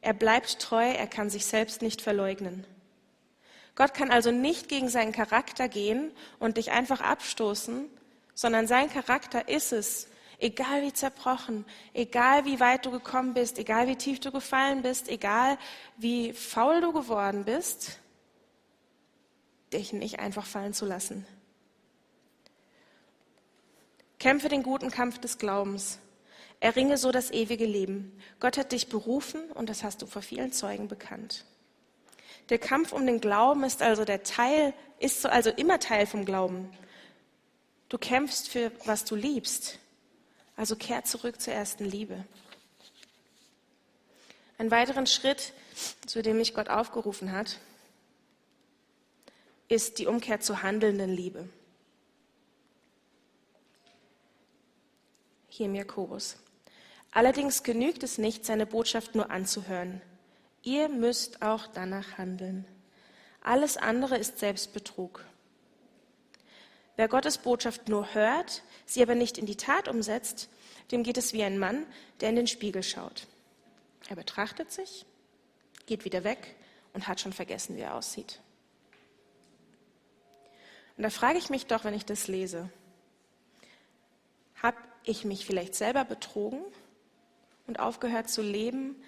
Er 0.00 0.14
bleibt 0.14 0.58
treu, 0.58 0.84
er 0.84 1.06
kann 1.06 1.30
sich 1.30 1.46
selbst 1.46 1.82
nicht 1.82 2.00
verleugnen. 2.00 2.66
Gott 3.74 3.92
kann 3.92 4.10
also 4.10 4.30
nicht 4.30 4.68
gegen 4.68 4.88
seinen 4.88 5.12
Charakter 5.12 5.68
gehen 5.68 6.12
und 6.38 6.56
dich 6.56 6.70
einfach 6.70 7.00
abstoßen, 7.00 7.88
sondern 8.34 8.66
sein 8.66 8.90
Charakter 8.90 9.48
ist 9.48 9.72
es, 9.72 10.08
egal 10.38 10.82
wie 10.82 10.92
zerbrochen, 10.92 11.64
egal 11.92 12.44
wie 12.44 12.60
weit 12.60 12.84
du 12.84 12.90
gekommen 12.90 13.34
bist, 13.34 13.58
egal 13.58 13.86
wie 13.86 13.96
tief 13.96 14.20
du 14.20 14.32
gefallen 14.32 14.82
bist, 14.82 15.08
egal 15.08 15.58
wie 15.96 16.32
faul 16.32 16.80
du 16.80 16.92
geworden 16.92 17.44
bist, 17.44 17.98
dich 19.72 19.92
nicht 19.92 20.18
einfach 20.18 20.46
fallen 20.46 20.72
zu 20.72 20.86
lassen. 20.86 21.26
Kämpfe 24.18 24.48
den 24.48 24.62
guten 24.62 24.90
Kampf 24.90 25.18
des 25.18 25.38
Glaubens. 25.38 25.98
Erringe 26.60 26.96
so 26.96 27.12
das 27.12 27.30
ewige 27.30 27.66
Leben. 27.66 28.18
Gott 28.40 28.56
hat 28.56 28.72
dich 28.72 28.88
berufen 28.88 29.50
und 29.52 29.68
das 29.68 29.84
hast 29.84 30.00
du 30.00 30.06
vor 30.06 30.22
vielen 30.22 30.52
Zeugen 30.52 30.88
bekannt. 30.88 31.44
Der 32.48 32.58
Kampf 32.58 32.92
um 32.92 33.06
den 33.06 33.20
Glauben 33.20 33.64
ist 33.64 33.82
also 33.82 34.04
der 34.04 34.22
Teil, 34.22 34.72
ist 34.98 35.26
also 35.26 35.50
immer 35.50 35.78
Teil 35.78 36.06
vom 36.06 36.24
Glauben. 36.24 36.70
Du 37.88 37.98
kämpfst 37.98 38.48
für 38.48 38.72
was 38.84 39.04
du 39.04 39.14
liebst. 39.14 39.78
Also 40.56 40.76
kehr 40.76 41.04
zurück 41.04 41.40
zur 41.40 41.52
ersten 41.52 41.84
Liebe. 41.84 42.24
Ein 44.56 44.70
weiteren 44.70 45.06
Schritt, 45.06 45.52
zu 46.06 46.22
dem 46.22 46.38
mich 46.38 46.54
Gott 46.54 46.68
aufgerufen 46.68 47.32
hat, 47.32 47.58
ist 49.68 49.98
die 49.98 50.06
Umkehr 50.06 50.40
zur 50.40 50.62
handelnden 50.62 51.10
Liebe. 51.10 51.48
Hier 55.48 55.66
im 55.66 55.74
Jakobus. 55.74 56.36
Allerdings 57.10 57.62
genügt 57.62 58.02
es 58.02 58.18
nicht, 58.18 58.44
seine 58.44 58.66
Botschaft 58.66 59.14
nur 59.14 59.30
anzuhören. 59.30 60.00
Ihr 60.62 60.88
müsst 60.88 61.42
auch 61.42 61.66
danach 61.66 62.18
handeln. 62.18 62.64
Alles 63.40 63.76
andere 63.76 64.18
ist 64.18 64.38
Selbstbetrug. 64.38 65.24
Wer 66.96 67.08
Gottes 67.08 67.38
Botschaft 67.38 67.88
nur 67.88 68.14
hört, 68.14 68.62
sie 68.86 69.02
aber 69.02 69.14
nicht 69.14 69.38
in 69.38 69.46
die 69.46 69.56
Tat 69.56 69.88
umsetzt, 69.88 70.48
dem 70.90 71.02
geht 71.02 71.16
es 71.16 71.32
wie 71.32 71.42
ein 71.42 71.58
Mann, 71.58 71.86
der 72.20 72.30
in 72.30 72.36
den 72.36 72.46
Spiegel 72.46 72.82
schaut. 72.82 73.26
Er 74.08 74.16
betrachtet 74.16 74.70
sich, 74.70 75.06
geht 75.86 76.04
wieder 76.04 76.24
weg 76.24 76.54
und 76.92 77.08
hat 77.08 77.20
schon 77.20 77.32
vergessen, 77.32 77.76
wie 77.76 77.80
er 77.80 77.94
aussieht. 77.94 78.40
Und 80.96 81.02
da 81.02 81.10
frage 81.10 81.38
ich 81.38 81.50
mich 81.50 81.66
doch, 81.66 81.84
wenn 81.84 81.94
ich 81.94 82.04
das 82.04 82.28
lese, 82.28 82.70
habe 84.62 84.76
ich 85.02 85.24
mich 85.24 85.44
vielleicht 85.44 85.74
selber 85.74 86.04
betrogen 86.04 86.62
und 87.66 87.80
aufgehört 87.80 88.30
zu 88.30 88.42
leben, 88.42 89.02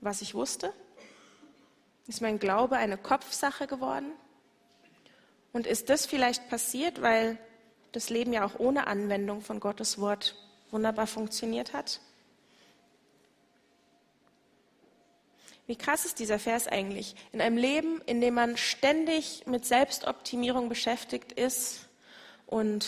was 0.00 0.22
ich 0.22 0.34
wusste? 0.34 0.72
Ist 2.06 2.20
mein 2.20 2.38
Glaube 2.38 2.76
eine 2.76 2.98
Kopfsache 2.98 3.66
geworden? 3.66 4.12
Und 5.52 5.66
ist 5.66 5.88
das 5.88 6.06
vielleicht 6.06 6.48
passiert, 6.48 7.02
weil 7.02 7.38
das 7.92 8.10
Leben 8.10 8.32
ja 8.32 8.44
auch 8.44 8.58
ohne 8.58 8.86
Anwendung 8.86 9.40
von 9.40 9.60
Gottes 9.60 9.98
Wort 9.98 10.36
wunderbar 10.70 11.06
funktioniert 11.06 11.72
hat? 11.72 12.00
Wie 15.66 15.76
krass 15.76 16.06
ist 16.06 16.18
dieser 16.18 16.38
Vers 16.38 16.66
eigentlich? 16.66 17.14
In 17.30 17.42
einem 17.42 17.58
Leben, 17.58 18.00
in 18.06 18.22
dem 18.22 18.34
man 18.34 18.56
ständig 18.56 19.46
mit 19.46 19.66
Selbstoptimierung 19.66 20.70
beschäftigt 20.70 21.32
ist 21.32 21.88
und 22.46 22.86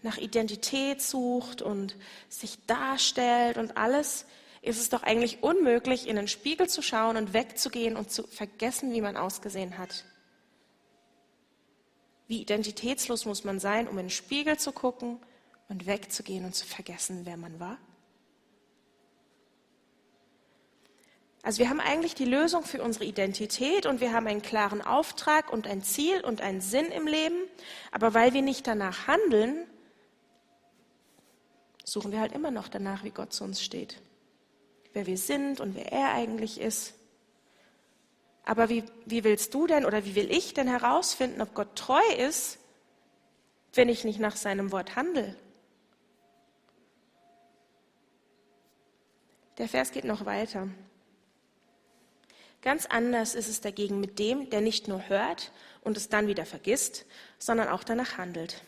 nach 0.00 0.16
Identität 0.16 1.02
sucht 1.02 1.60
und 1.60 1.94
sich 2.30 2.64
darstellt 2.66 3.58
und 3.58 3.76
alles, 3.76 4.24
ist 4.62 4.80
es 4.80 4.88
doch 4.88 5.02
eigentlich 5.02 5.42
unmöglich, 5.42 6.08
in 6.08 6.16
den 6.16 6.28
Spiegel 6.28 6.68
zu 6.68 6.80
schauen 6.80 7.16
und 7.16 7.34
wegzugehen 7.34 7.96
und 7.96 8.10
zu 8.10 8.26
vergessen, 8.26 8.92
wie 8.92 9.02
man 9.02 9.16
ausgesehen 9.16 9.76
hat. 9.76 10.04
Wie 12.28 12.40
identitätslos 12.40 13.24
muss 13.24 13.44
man 13.44 13.60
sein, 13.60 13.88
um 13.88 13.98
in 13.98 14.06
den 14.06 14.10
Spiegel 14.10 14.58
zu 14.58 14.72
gucken 14.72 15.18
und 15.68 15.86
wegzugehen 15.86 16.44
und 16.44 16.54
zu 16.54 16.66
vergessen, 16.66 17.22
wer 17.24 17.36
man 17.36 17.60
war? 17.60 17.78
Also 21.42 21.58
wir 21.58 21.68
haben 21.68 21.80
eigentlich 21.80 22.14
die 22.14 22.24
Lösung 22.24 22.62
für 22.62 22.82
unsere 22.82 23.04
Identität 23.04 23.86
und 23.86 24.00
wir 24.00 24.12
haben 24.12 24.28
einen 24.28 24.42
klaren 24.42 24.80
Auftrag 24.80 25.52
und 25.52 25.66
ein 25.66 25.82
Ziel 25.82 26.20
und 26.24 26.40
einen 26.40 26.60
Sinn 26.60 26.86
im 26.86 27.08
Leben. 27.08 27.36
Aber 27.90 28.14
weil 28.14 28.32
wir 28.32 28.42
nicht 28.42 28.66
danach 28.68 29.08
handeln, 29.08 29.66
suchen 31.84 32.12
wir 32.12 32.20
halt 32.20 32.32
immer 32.32 32.52
noch 32.52 32.68
danach, 32.68 33.02
wie 33.02 33.10
Gott 33.10 33.32
zu 33.32 33.42
uns 33.42 33.60
steht. 33.60 34.00
Wer 34.92 35.06
wir 35.06 35.18
sind 35.18 35.60
und 35.60 35.74
wer 35.74 35.90
er 35.90 36.12
eigentlich 36.12 36.60
ist. 36.60 36.94
Aber 38.44 38.68
wie, 38.68 38.84
wie 39.06 39.24
willst 39.24 39.54
du 39.54 39.66
denn 39.66 39.84
oder 39.84 40.04
wie 40.04 40.14
will 40.14 40.30
ich 40.30 40.54
denn 40.54 40.68
herausfinden, 40.68 41.40
ob 41.40 41.54
Gott 41.54 41.76
treu 41.76 42.02
ist, 42.18 42.58
wenn 43.74 43.88
ich 43.88 44.04
nicht 44.04 44.18
nach 44.18 44.36
seinem 44.36 44.72
Wort 44.72 44.96
handle? 44.96 45.36
Der 49.58 49.68
Vers 49.68 49.92
geht 49.92 50.04
noch 50.04 50.24
weiter. 50.24 50.68
Ganz 52.62 52.86
anders 52.86 53.34
ist 53.34 53.48
es 53.48 53.60
dagegen 53.60 54.00
mit 54.00 54.18
dem, 54.18 54.48
der 54.50 54.60
nicht 54.60 54.88
nur 54.88 55.08
hört 55.08 55.52
und 55.82 55.96
es 55.96 56.08
dann 56.08 56.28
wieder 56.28 56.46
vergisst, 56.46 57.06
sondern 57.38 57.68
auch 57.68 57.84
danach 57.84 58.18
handelt. 58.18 58.62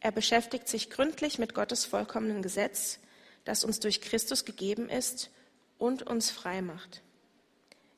Er 0.00 0.10
beschäftigt 0.10 0.68
sich 0.68 0.90
gründlich 0.90 1.38
mit 1.38 1.54
Gottes 1.54 1.84
vollkommenen 1.84 2.42
Gesetz, 2.42 2.98
das 3.44 3.64
uns 3.64 3.78
durch 3.80 4.00
Christus 4.00 4.44
gegeben 4.44 4.88
ist 4.88 5.30
und 5.78 6.02
uns 6.02 6.30
frei 6.30 6.62
macht. 6.62 7.02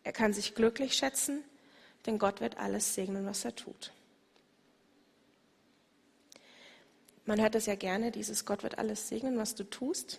Er 0.09 0.13
kann 0.13 0.33
sich 0.33 0.55
glücklich 0.55 0.95
schätzen, 0.95 1.45
denn 2.07 2.19
Gott 2.19 2.41
wird 2.41 2.57
alles 2.57 2.95
segnen, 2.95 3.27
was 3.27 3.45
er 3.45 3.55
tut. 3.55 3.93
Man 7.27 7.39
hört 7.39 7.55
es 7.57 7.67
ja 7.67 7.75
gerne, 7.75 8.11
dieses 8.11 8.47
Gott 8.47 8.63
wird 8.63 8.79
alles 8.79 9.09
segnen, 9.09 9.37
was 9.37 9.55
du 9.55 9.65
tust. 9.65 10.19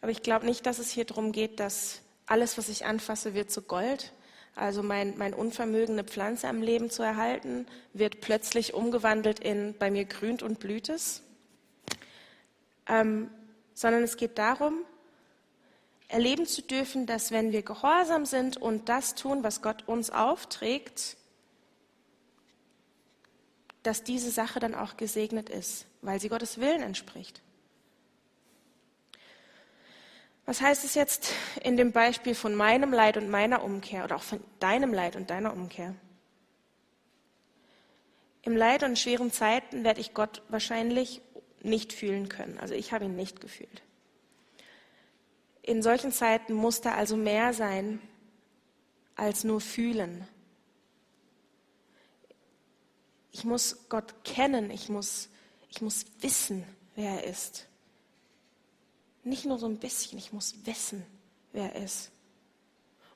Aber 0.00 0.10
ich 0.10 0.22
glaube 0.22 0.46
nicht, 0.46 0.64
dass 0.64 0.78
es 0.78 0.90
hier 0.90 1.04
darum 1.04 1.32
geht, 1.32 1.60
dass 1.60 2.00
alles, 2.24 2.56
was 2.56 2.70
ich 2.70 2.86
anfasse, 2.86 3.34
wird 3.34 3.50
zu 3.50 3.60
Gold. 3.60 4.14
Also 4.54 4.82
mein, 4.82 5.18
mein 5.18 5.34
Unvermögen, 5.34 5.96
eine 5.96 6.04
Pflanze 6.04 6.48
am 6.48 6.62
Leben 6.62 6.88
zu 6.88 7.02
erhalten, 7.02 7.66
wird 7.92 8.22
plötzlich 8.22 8.72
umgewandelt 8.72 9.38
in 9.38 9.76
bei 9.78 9.90
mir 9.90 10.06
grünt 10.06 10.42
und 10.42 10.60
blüht 10.60 10.88
es. 10.88 11.20
Ähm, 12.86 13.28
sondern 13.74 14.02
es 14.02 14.16
geht 14.16 14.38
darum, 14.38 14.86
erleben 16.12 16.46
zu 16.46 16.62
dürfen, 16.62 17.06
dass 17.06 17.30
wenn 17.30 17.52
wir 17.52 17.62
gehorsam 17.62 18.26
sind 18.26 18.56
und 18.56 18.88
das 18.88 19.14
tun, 19.14 19.42
was 19.42 19.62
Gott 19.62 19.88
uns 19.88 20.10
aufträgt, 20.10 21.16
dass 23.82 24.04
diese 24.04 24.30
Sache 24.30 24.60
dann 24.60 24.74
auch 24.74 24.96
gesegnet 24.96 25.48
ist, 25.48 25.86
weil 26.02 26.20
sie 26.20 26.28
Gottes 26.28 26.60
Willen 26.60 26.82
entspricht. 26.82 27.40
Was 30.44 30.60
heißt 30.60 30.84
es 30.84 30.94
jetzt 30.94 31.32
in 31.62 31.76
dem 31.76 31.92
Beispiel 31.92 32.34
von 32.34 32.54
meinem 32.54 32.92
Leid 32.92 33.16
und 33.16 33.30
meiner 33.30 33.64
Umkehr 33.64 34.04
oder 34.04 34.16
auch 34.16 34.22
von 34.22 34.42
deinem 34.60 34.92
Leid 34.92 35.16
und 35.16 35.30
deiner 35.30 35.52
Umkehr? 35.52 35.94
Im 38.42 38.56
Leid 38.56 38.82
und 38.82 38.98
schweren 38.98 39.30
Zeiten 39.30 39.84
werde 39.84 40.00
ich 40.00 40.14
Gott 40.14 40.42
wahrscheinlich 40.48 41.22
nicht 41.62 41.92
fühlen 41.92 42.28
können. 42.28 42.58
Also 42.58 42.74
ich 42.74 42.92
habe 42.92 43.04
ihn 43.04 43.14
nicht 43.14 43.40
gefühlt. 43.40 43.82
In 45.62 45.82
solchen 45.82 46.10
Zeiten 46.10 46.52
muss 46.52 46.80
da 46.80 46.94
also 46.94 47.16
mehr 47.16 47.54
sein 47.54 48.00
als 49.14 49.44
nur 49.44 49.60
fühlen. 49.60 50.26
Ich 53.30 53.44
muss 53.44 53.88
Gott 53.88 54.24
kennen, 54.24 54.70
ich 54.70 54.88
muss, 54.88 55.28
ich 55.70 55.80
muss 55.80 56.04
wissen, 56.20 56.64
wer 56.96 57.22
er 57.22 57.24
ist. 57.24 57.66
Nicht 59.24 59.44
nur 59.46 59.58
so 59.58 59.66
ein 59.66 59.78
bisschen, 59.78 60.18
ich 60.18 60.32
muss 60.32 60.66
wissen, 60.66 61.06
wer 61.52 61.74
er 61.74 61.84
ist. 61.84 62.10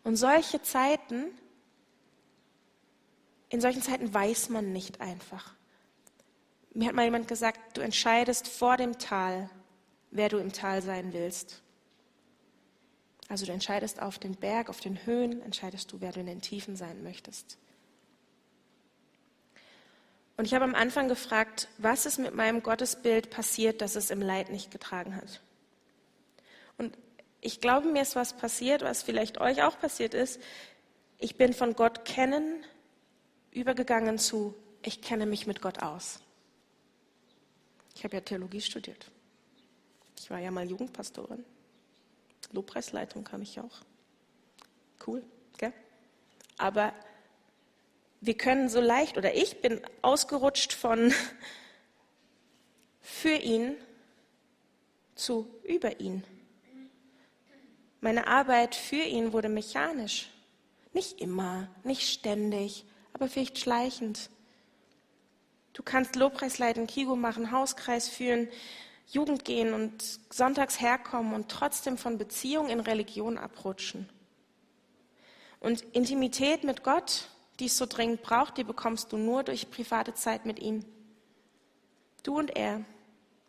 Und 0.05 0.17
solche 0.17 0.63
Zeiten, 0.63 1.25
in 3.49 3.61
solchen 3.61 3.83
Zeiten 3.83 4.15
weiß 4.15 4.51
man 4.51 4.73
nicht 4.73 5.01
einfach. 5.01 5.55
Mir 6.73 6.89
hat 6.89 6.95
mal 6.95 7.05
jemand 7.05 7.27
gesagt, 7.27 7.77
du 7.77 7.81
entscheidest 7.81 8.47
vor 8.47 8.77
dem 8.77 8.99
Tal, 8.99 9.51
wer 10.11 10.29
du 10.29 10.39
im 10.39 10.53
Tal 10.53 10.81
sein 10.81 11.13
willst. 11.13 11.63
Also 13.29 13.47
du 13.47 13.53
entscheidest 13.53 14.01
auf 14.01 14.19
den 14.19 14.37
Berg, 14.37 14.69
auf 14.69 14.81
den 14.81 15.05
Höhen, 15.05 15.43
entscheidest 15.43 15.93
du, 15.93 16.01
wer 16.01 16.13
du 16.13 16.21
in 16.21 16.27
den 16.27 16.41
Tiefen 16.41 16.77
sein 16.77 17.03
möchtest. 17.03 17.59
Und 20.37 20.45
ich 20.45 20.55
habe 20.55 20.65
am 20.65 20.75
Anfang 20.75 21.09
gefragt, 21.09 21.69
was 21.79 22.07
ist 22.07 22.19
mit 22.19 22.35
meinem 22.35 22.63
Gottesbild 22.63 23.31
passiert, 23.31 23.81
dass 23.81 23.97
es 23.97 24.11
im 24.11 24.21
Leid 24.21 24.51
nicht 24.51 24.71
getragen 24.71 25.17
hat? 25.17 25.41
Und 26.77 26.97
ich 27.41 27.61
glaube, 27.61 27.89
mir 27.89 28.03
ist 28.03 28.17
was 28.17 28.37
passiert, 28.37 28.83
was 28.83 29.03
vielleicht 29.03 29.39
euch 29.39 29.63
auch 29.63 29.79
passiert 29.79 30.15
ist. 30.15 30.41
Ich 31.19 31.37
bin 31.37 31.53
von 31.53 31.75
Gott 31.75 32.05
kennen 32.05 32.65
übergegangen 33.51 34.19
zu, 34.19 34.55
ich 34.83 35.01
kenne 35.01 35.25
mich 35.25 35.47
mit 35.47 35.63
Gott 35.63 35.83
aus. 35.83 36.21
Ich 37.95 38.05
habe 38.05 38.17
ja 38.17 38.21
Theologie 38.21 38.61
studiert. 38.61 39.11
Ich 40.19 40.31
war 40.31 40.39
ja 40.39 40.51
mal 40.51 40.69
Jugendpastorin. 40.69 41.45
Lobpreisleitung 42.53 43.25
kam 43.25 43.43
ich 43.43 43.61
auch. 43.61 43.83
Cool, 45.07 45.23
gell? 45.59 45.73
Aber 46.59 46.93
wir 48.21 48.37
können 48.37 48.69
so 48.69 48.81
leicht, 48.81 49.19
oder 49.19 49.35
ich 49.35 49.61
bin 49.61 49.81
ausgerutscht 50.03 50.73
von 50.73 51.13
für 53.01 53.35
ihn 53.35 53.77
zu 55.15 55.49
über 55.65 56.01
ihn. 56.01 56.25
Meine 58.01 58.27
Arbeit 58.27 58.75
für 58.75 58.97
ihn 58.97 59.33
wurde 59.33 59.49
mechanisch. 59.49 60.31
Nicht 60.93 61.21
immer, 61.21 61.69
nicht 61.85 62.09
ständig, 62.09 62.85
aber 63.13 63.29
vielleicht 63.29 63.59
schleichend. 63.59 64.31
Du 65.73 65.83
kannst 65.83 66.17
Lobpreisleiten, 66.17 66.87
Kigo 66.87 67.17
machen, 67.17 67.51
Hauskreis 67.51 68.09
führen, 68.09 68.49
Jugend 69.09 69.45
gehen 69.45 69.73
und 69.73 70.03
sonntags 70.31 70.81
herkommen 70.81 71.35
und 71.35 71.49
trotzdem 71.49 71.97
von 71.97 72.19
Beziehung 72.19 72.69
in 72.69 72.81
Religion 72.81 73.39
abrutschen. 73.39 74.09
Und 75.61 75.83
Intimität 75.95 76.65
mit 76.65 76.83
Gott, 76.83 77.29
die 77.61 77.67
es 77.67 77.77
so 77.77 77.87
dringend 77.87 78.23
braucht, 78.23 78.59
die 78.59 78.65
bekommst 78.65 79.13
du 79.13 79.17
nur 79.17 79.43
durch 79.43 79.71
private 79.71 80.15
Zeit 80.15 80.45
mit 80.45 80.59
ihm. 80.59 80.85
Du 82.23 82.37
und 82.37 82.57
er, 82.57 82.85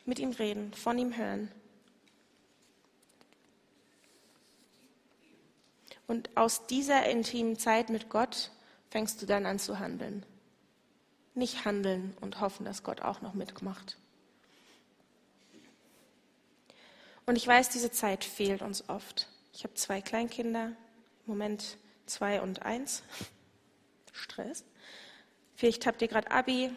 mit 0.05 0.19
ihm 0.19 0.31
reden, 0.31 0.73
von 0.73 0.97
ihm 0.97 1.17
hören. 1.17 1.51
Und 6.07 6.37
aus 6.37 6.67
dieser 6.67 7.05
intimen 7.09 7.57
Zeit 7.57 7.89
mit 7.89 8.09
Gott 8.09 8.51
fängst 8.89 9.21
du 9.21 9.25
dann 9.25 9.45
an 9.45 9.59
zu 9.59 9.79
handeln. 9.79 10.25
Nicht 11.33 11.65
handeln 11.65 12.15
und 12.21 12.39
hoffen, 12.39 12.65
dass 12.65 12.83
Gott 12.83 13.01
auch 13.01 13.21
noch 13.21 13.33
mitmacht. 13.33 13.97
Und 17.27 17.35
ich 17.35 17.45
weiß, 17.45 17.69
diese 17.69 17.91
Zeit 17.91 18.23
fehlt 18.23 18.61
uns 18.61 18.87
oft. 18.87 19.27
Ich 19.53 19.65
habe 19.65 19.73
zwei 19.73 19.99
Kleinkinder, 20.01 20.67
im 20.67 20.75
Moment 21.25 21.77
zwei 22.05 22.41
und 22.41 22.61
eins. 22.63 23.03
Stress. 24.13 24.63
Vielleicht 25.55 25.85
habt 25.85 26.01
ihr 26.01 26.07
gerade 26.07 26.31
Abi, 26.31 26.71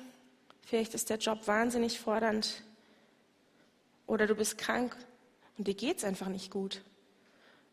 vielleicht 0.62 0.92
ist 0.94 1.08
der 1.08 1.18
Job 1.18 1.46
wahnsinnig 1.46 2.00
fordernd 2.00 2.62
oder 4.06 4.26
du 4.26 4.34
bist 4.34 4.58
krank 4.58 4.96
und 5.56 5.68
dir 5.68 5.74
geht 5.74 5.98
es 5.98 6.04
einfach 6.04 6.28
nicht 6.28 6.50
gut. 6.50 6.82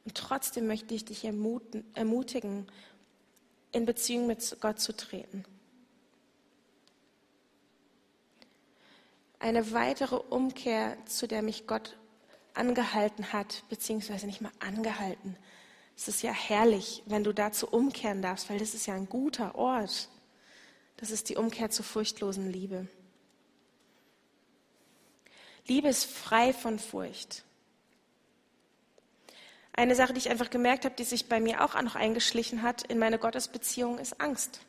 Und 0.06 0.16
trotzdem 0.16 0.68
möchte 0.68 0.94
ich 0.94 1.04
dich 1.04 1.26
ermutigen, 1.26 2.68
in 3.72 3.86
Beziehung 3.86 4.28
mit 4.28 4.58
Gott 4.62 4.80
zu 4.80 4.96
treten. 4.96 5.44
Eine 9.40 9.72
weitere 9.74 10.16
Umkehr, 10.16 10.96
zu 11.06 11.28
der 11.28 11.42
mich 11.42 11.66
Gott 11.66 11.98
angehalten 12.58 13.32
hat, 13.34 13.64
beziehungsweise 13.70 14.26
nicht 14.26 14.42
mal 14.42 14.52
angehalten. 14.60 15.38
Es 15.96 16.08
ist 16.08 16.22
ja 16.22 16.32
herrlich, 16.32 17.04
wenn 17.06 17.24
du 17.24 17.34
dazu 17.34 17.68
umkehren 17.68 18.22
darfst, 18.22 18.50
weil 18.50 18.60
das 18.60 18.74
ist 18.74 18.86
ja 18.86 18.94
ein 18.94 19.10
guter 19.10 19.56
Ort. 19.56 20.10
Das 20.98 21.12
ist 21.12 21.30
die 21.30 21.38
Umkehr 21.38 21.70
zur 21.70 21.86
furchtlosen 21.86 22.52
Liebe. 22.52 22.88
Liebe 25.66 25.88
ist 25.90 26.06
frei 26.06 26.54
von 26.54 26.80
Furcht. 26.80 27.44
Eine 29.74 29.96
Sache, 29.96 30.14
die 30.14 30.20
ich 30.20 30.30
einfach 30.30 30.50
gemerkt 30.50 30.86
habe, 30.86 30.96
die 30.96 31.04
sich 31.04 31.30
bei 31.30 31.40
mir 31.40 31.64
auch 31.64 31.80
noch 31.82 31.96
eingeschlichen 31.96 32.64
hat 32.64 32.84
in 32.84 32.98
meine 32.98 33.20
Gottesbeziehung, 33.20 34.00
ist 34.00 34.20
Angst. 34.22 34.62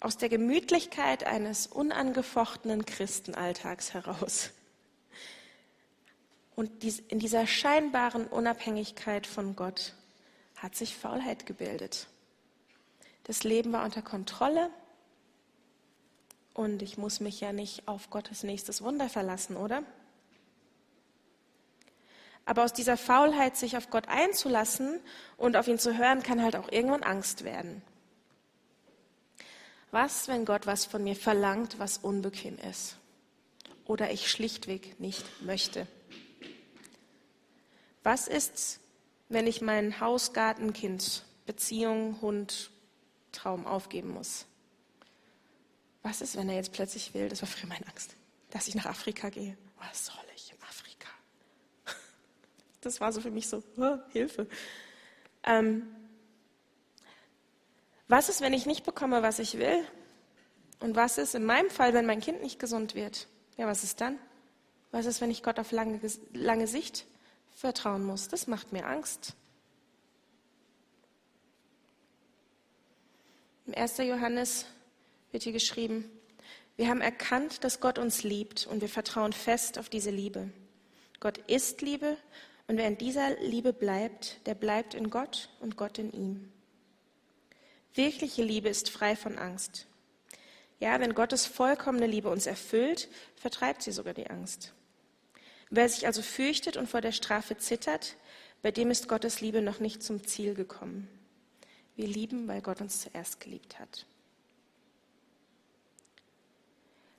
Aus 0.00 0.16
der 0.16 0.28
Gemütlichkeit 0.28 1.24
eines 1.24 1.66
unangefochtenen 1.66 2.86
Christenalltags 2.86 3.94
heraus. 3.94 4.50
Und 6.56 6.82
in 7.08 7.18
dieser 7.18 7.46
scheinbaren 7.46 8.26
Unabhängigkeit 8.26 9.26
von 9.26 9.54
Gott 9.54 9.92
hat 10.56 10.74
sich 10.74 10.96
Faulheit 10.96 11.44
gebildet. 11.44 12.08
Das 13.24 13.44
Leben 13.44 13.72
war 13.72 13.84
unter 13.84 14.00
Kontrolle 14.00 14.70
und 16.54 16.80
ich 16.80 16.96
muss 16.96 17.20
mich 17.20 17.40
ja 17.40 17.52
nicht 17.52 17.86
auf 17.86 18.08
Gottes 18.08 18.42
nächstes 18.42 18.80
Wunder 18.80 19.10
verlassen, 19.10 19.56
oder? 19.56 19.82
Aber 22.46 22.64
aus 22.64 22.72
dieser 22.72 22.96
Faulheit, 22.96 23.56
sich 23.56 23.76
auf 23.76 23.90
Gott 23.90 24.08
einzulassen 24.08 25.00
und 25.36 25.56
auf 25.56 25.68
ihn 25.68 25.78
zu 25.78 25.98
hören, 25.98 26.22
kann 26.22 26.42
halt 26.42 26.56
auch 26.56 26.72
irgendwann 26.72 27.02
Angst 27.02 27.44
werden. 27.44 27.82
Was, 29.90 30.28
wenn 30.28 30.46
Gott 30.46 30.66
was 30.66 30.86
von 30.86 31.04
mir 31.04 31.16
verlangt, 31.16 31.78
was 31.78 31.98
unbequem 31.98 32.56
ist? 32.58 32.96
Oder 33.84 34.10
ich 34.10 34.30
schlichtweg 34.30 34.98
nicht 34.98 35.42
möchte? 35.42 35.86
Was 38.06 38.28
ist, 38.28 38.78
wenn 39.28 39.48
ich 39.48 39.62
mein 39.62 39.98
Haus, 39.98 40.32
Garten, 40.32 40.72
Kind, 40.72 41.24
Beziehung, 41.44 42.20
Hund, 42.20 42.70
Traum 43.32 43.66
aufgeben 43.66 44.10
muss? 44.10 44.46
Was 46.04 46.20
ist, 46.20 46.36
wenn 46.36 46.48
er 46.48 46.54
jetzt 46.54 46.70
plötzlich 46.70 47.14
will, 47.14 47.28
das 47.28 47.42
war 47.42 47.48
früher 47.48 47.68
meine 47.68 47.84
Angst, 47.88 48.14
dass 48.50 48.68
ich 48.68 48.76
nach 48.76 48.86
Afrika 48.86 49.28
gehe? 49.28 49.58
Was 49.80 50.06
soll 50.06 50.24
ich 50.36 50.52
in 50.52 50.62
Afrika? 50.62 51.08
Das 52.80 53.00
war 53.00 53.12
so 53.12 53.20
für 53.20 53.32
mich 53.32 53.48
so, 53.48 53.64
oh, 53.76 53.98
Hilfe. 54.12 54.46
Ähm, 55.42 55.88
was 58.06 58.28
ist, 58.28 58.40
wenn 58.40 58.52
ich 58.52 58.66
nicht 58.66 58.84
bekomme, 58.84 59.22
was 59.22 59.40
ich 59.40 59.58
will? 59.58 59.84
Und 60.78 60.94
was 60.94 61.18
ist 61.18 61.34
in 61.34 61.44
meinem 61.44 61.70
Fall, 61.70 61.92
wenn 61.92 62.06
mein 62.06 62.20
Kind 62.20 62.40
nicht 62.40 62.60
gesund 62.60 62.94
wird? 62.94 63.26
Ja, 63.56 63.66
was 63.66 63.82
ist 63.82 64.00
dann? 64.00 64.16
Was 64.92 65.06
ist, 65.06 65.20
wenn 65.20 65.32
ich 65.32 65.42
Gott 65.42 65.58
auf 65.58 65.72
lange, 65.72 66.00
lange 66.32 66.68
Sicht 66.68 67.04
vertrauen 67.56 68.04
muss? 68.04 68.28
Das 68.28 68.46
macht 68.46 68.72
mir 68.72 68.86
Angst. 68.86 69.34
Im 73.66 73.74
1. 73.74 73.98
Johannes 73.98 74.66
wird 75.32 75.42
hier 75.42 75.52
geschrieben, 75.52 76.08
wir 76.76 76.88
haben 76.88 77.00
erkannt, 77.00 77.64
dass 77.64 77.80
Gott 77.80 77.98
uns 77.98 78.22
liebt 78.22 78.66
und 78.66 78.82
wir 78.82 78.88
vertrauen 78.88 79.32
fest 79.32 79.78
auf 79.78 79.88
diese 79.88 80.10
Liebe. 80.10 80.50
Gott 81.18 81.38
ist 81.48 81.80
Liebe 81.80 82.16
und 82.68 82.76
wer 82.76 82.86
in 82.86 82.98
dieser 82.98 83.34
Liebe 83.40 83.72
bleibt, 83.72 84.46
der 84.46 84.54
bleibt 84.54 84.94
in 84.94 85.08
Gott 85.08 85.48
und 85.60 85.76
Gott 85.76 85.98
in 85.98 86.12
ihm. 86.12 86.52
Wirkliche 87.94 88.42
Liebe 88.42 88.68
ist 88.68 88.90
frei 88.90 89.16
von 89.16 89.38
Angst. 89.38 89.86
Ja, 90.78 91.00
wenn 91.00 91.14
Gottes 91.14 91.46
vollkommene 91.46 92.06
Liebe 92.06 92.28
uns 92.28 92.46
erfüllt, 92.46 93.08
vertreibt 93.34 93.82
sie 93.82 93.92
sogar 93.92 94.12
die 94.12 94.28
Angst. 94.28 94.74
Wer 95.70 95.88
sich 95.88 96.06
also 96.06 96.22
fürchtet 96.22 96.76
und 96.76 96.88
vor 96.88 97.00
der 97.00 97.12
Strafe 97.12 97.56
zittert, 97.56 98.16
bei 98.62 98.70
dem 98.70 98.90
ist 98.90 99.08
Gottes 99.08 99.40
Liebe 99.40 99.62
noch 99.62 99.80
nicht 99.80 100.02
zum 100.02 100.24
Ziel 100.26 100.54
gekommen. 100.54 101.08
Wir 101.96 102.06
lieben, 102.06 102.46
weil 102.46 102.62
Gott 102.62 102.80
uns 102.80 103.00
zuerst 103.00 103.40
geliebt 103.40 103.78
hat. 103.78 104.06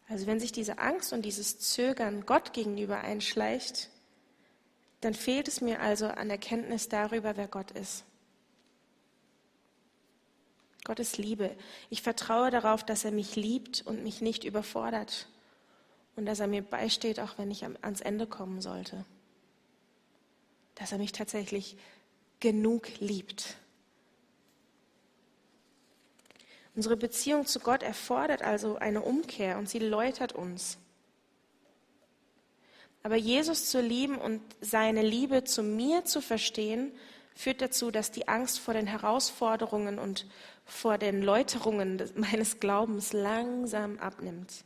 Also 0.10 0.26
wenn 0.28 0.40
sich 0.40 0.54
diese 0.54 0.80
Angst 0.80 1.12
und 1.12 1.24
dieses 1.24 1.60
Zögern 1.60 2.26
Gott 2.26 2.54
gegenüber 2.54 3.02
einschleicht, 3.02 3.90
dann 5.02 5.14
fehlt 5.14 5.48
es 5.48 5.60
mir 5.60 5.82
also 5.82 6.08
an 6.08 6.30
Erkenntnis 6.30 6.88
darüber, 6.88 7.36
wer 7.36 7.48
Gott 7.48 7.72
ist. 7.72 8.06
Gott 10.86 11.00
ist 11.00 11.18
Liebe. 11.18 11.56
Ich 11.90 12.02
vertraue 12.02 12.50
darauf, 12.50 12.86
dass 12.86 13.04
er 13.04 13.12
mich 13.12 13.36
liebt 13.36 13.86
und 13.86 14.04
mich 14.04 14.22
nicht 14.22 14.46
überfordert 14.46 15.28
und 16.18 16.26
dass 16.26 16.40
er 16.40 16.48
mir 16.48 16.64
beisteht, 16.64 17.20
auch 17.20 17.38
wenn 17.38 17.50
ich 17.52 17.64
ans 17.64 18.02
Ende 18.02 18.28
kommen 18.28 18.60
sollte. 18.60 19.06
Dass 20.76 20.92
er 20.92 20.98
mich 20.98 21.14
tatsächlich 21.14 21.78
genug 22.40 23.00
liebt. 23.00 23.56
Unsere 26.76 26.98
Beziehung 26.98 27.46
zu 27.46 27.60
Gott 27.60 27.82
erfordert 27.82 28.42
also 28.42 28.76
eine 28.76 29.02
Umkehr 29.02 29.58
und 29.58 29.70
sie 29.70 29.80
läutert 29.80 30.34
uns. 30.34 30.78
Aber 33.04 33.16
Jesus 33.16 33.70
zu 33.70 33.80
lieben 33.80 34.18
und 34.18 34.42
seine 34.60 35.02
Liebe 35.02 35.44
zu 35.44 35.64
mir 35.64 36.04
zu 36.06 36.22
verstehen, 36.22 36.92
führt 37.36 37.62
dazu, 37.62 37.92
dass 37.92 38.12
die 38.12 38.28
Angst 38.28 38.60
vor 38.60 38.74
den 38.74 38.88
Herausforderungen 38.88 40.00
und 40.00 40.26
vor 40.66 40.98
den 40.98 41.22
Läuterungen 41.22 42.04
meines 42.16 42.60
Glaubens 42.60 43.14
langsam 43.14 44.00
abnimmt. 44.00 44.64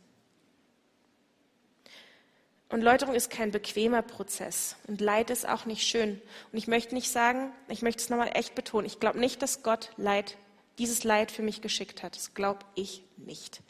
Und 2.71 2.81
Läuterung 2.81 3.13
ist 3.13 3.29
kein 3.29 3.51
bequemer 3.51 4.01
Prozess 4.01 4.77
und 4.87 5.01
Leid 5.01 5.29
ist 5.29 5.47
auch 5.47 5.65
nicht 5.65 5.85
schön. 5.85 6.21
Und 6.51 6.57
ich 6.57 6.67
möchte 6.67 6.95
nicht 6.95 7.11
sagen, 7.11 7.51
ich 7.67 7.81
möchte 7.81 8.01
es 8.01 8.09
nochmal 8.09 8.31
echt 8.33 8.55
betonen, 8.55 8.87
ich 8.87 9.01
glaube 9.01 9.19
nicht, 9.19 9.41
dass 9.41 9.61
Gott 9.61 9.91
Leid 9.97 10.37
dieses 10.77 11.03
Leid 11.03 11.31
für 11.31 11.41
mich 11.41 11.61
geschickt 11.61 12.01
hat. 12.01 12.15
Das 12.15 12.33
glaube 12.33 12.61
ich 12.75 13.03
nicht. 13.17 13.61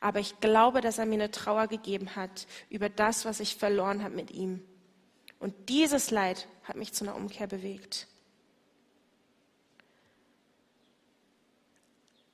Aber 0.00 0.18
ich 0.18 0.40
glaube, 0.40 0.80
dass 0.80 0.98
er 0.98 1.06
mir 1.06 1.14
eine 1.14 1.30
Trauer 1.30 1.68
gegeben 1.68 2.16
hat 2.16 2.46
über 2.68 2.88
das, 2.88 3.24
was 3.24 3.38
ich 3.38 3.56
verloren 3.56 4.02
habe 4.02 4.16
mit 4.16 4.32
ihm. 4.32 4.62
Und 5.38 5.54
dieses 5.68 6.10
Leid 6.10 6.48
hat 6.64 6.76
mich 6.76 6.92
zu 6.92 7.04
einer 7.04 7.14
Umkehr 7.14 7.46
bewegt. 7.46 8.08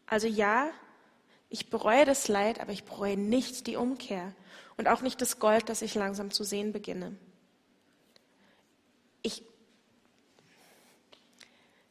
Also 0.07 0.27
ja, 0.27 0.71
ich 1.55 1.71
bereue 1.71 2.05
das 2.05 2.27
Leid, 2.27 2.59
aber 2.59 2.73
ich 2.73 2.83
bereue 2.83 3.17
nicht 3.17 3.69
die 3.69 3.77
Umkehr 3.77 4.35
und 4.77 4.88
auch 4.88 5.03
nicht 5.03 5.21
das 5.21 5.38
Gold, 5.38 5.69
das 5.69 5.83
ich 5.83 5.95
langsam 5.95 6.33
zu 6.33 6.43
sehen 6.43 6.73
beginne. 6.73 7.17
Ich, 9.23 9.45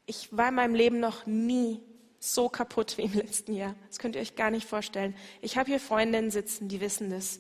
ich 0.06 0.36
war 0.36 0.50
in 0.50 0.56
meinem 0.56 0.76
Leben 0.76 1.00
noch 1.00 1.26
nie 1.26 1.80
so 2.20 2.50
kaputt 2.50 2.98
wie 2.98 3.04
im 3.04 3.14
letzten 3.14 3.54
Jahr. 3.54 3.74
Das 3.88 4.00
könnt 4.00 4.18
ihr 4.18 4.22
euch 4.22 4.36
gar 4.36 4.52
nicht 4.52 4.68
vorstellen. 4.68 5.16
Ich 5.40 5.58
habe 5.58 5.70
hier 5.70 5.80
Freundinnen 5.80 6.30
sitzen, 6.30 6.68
die 6.68 6.82
wissen 6.82 7.10
das. 7.10 7.40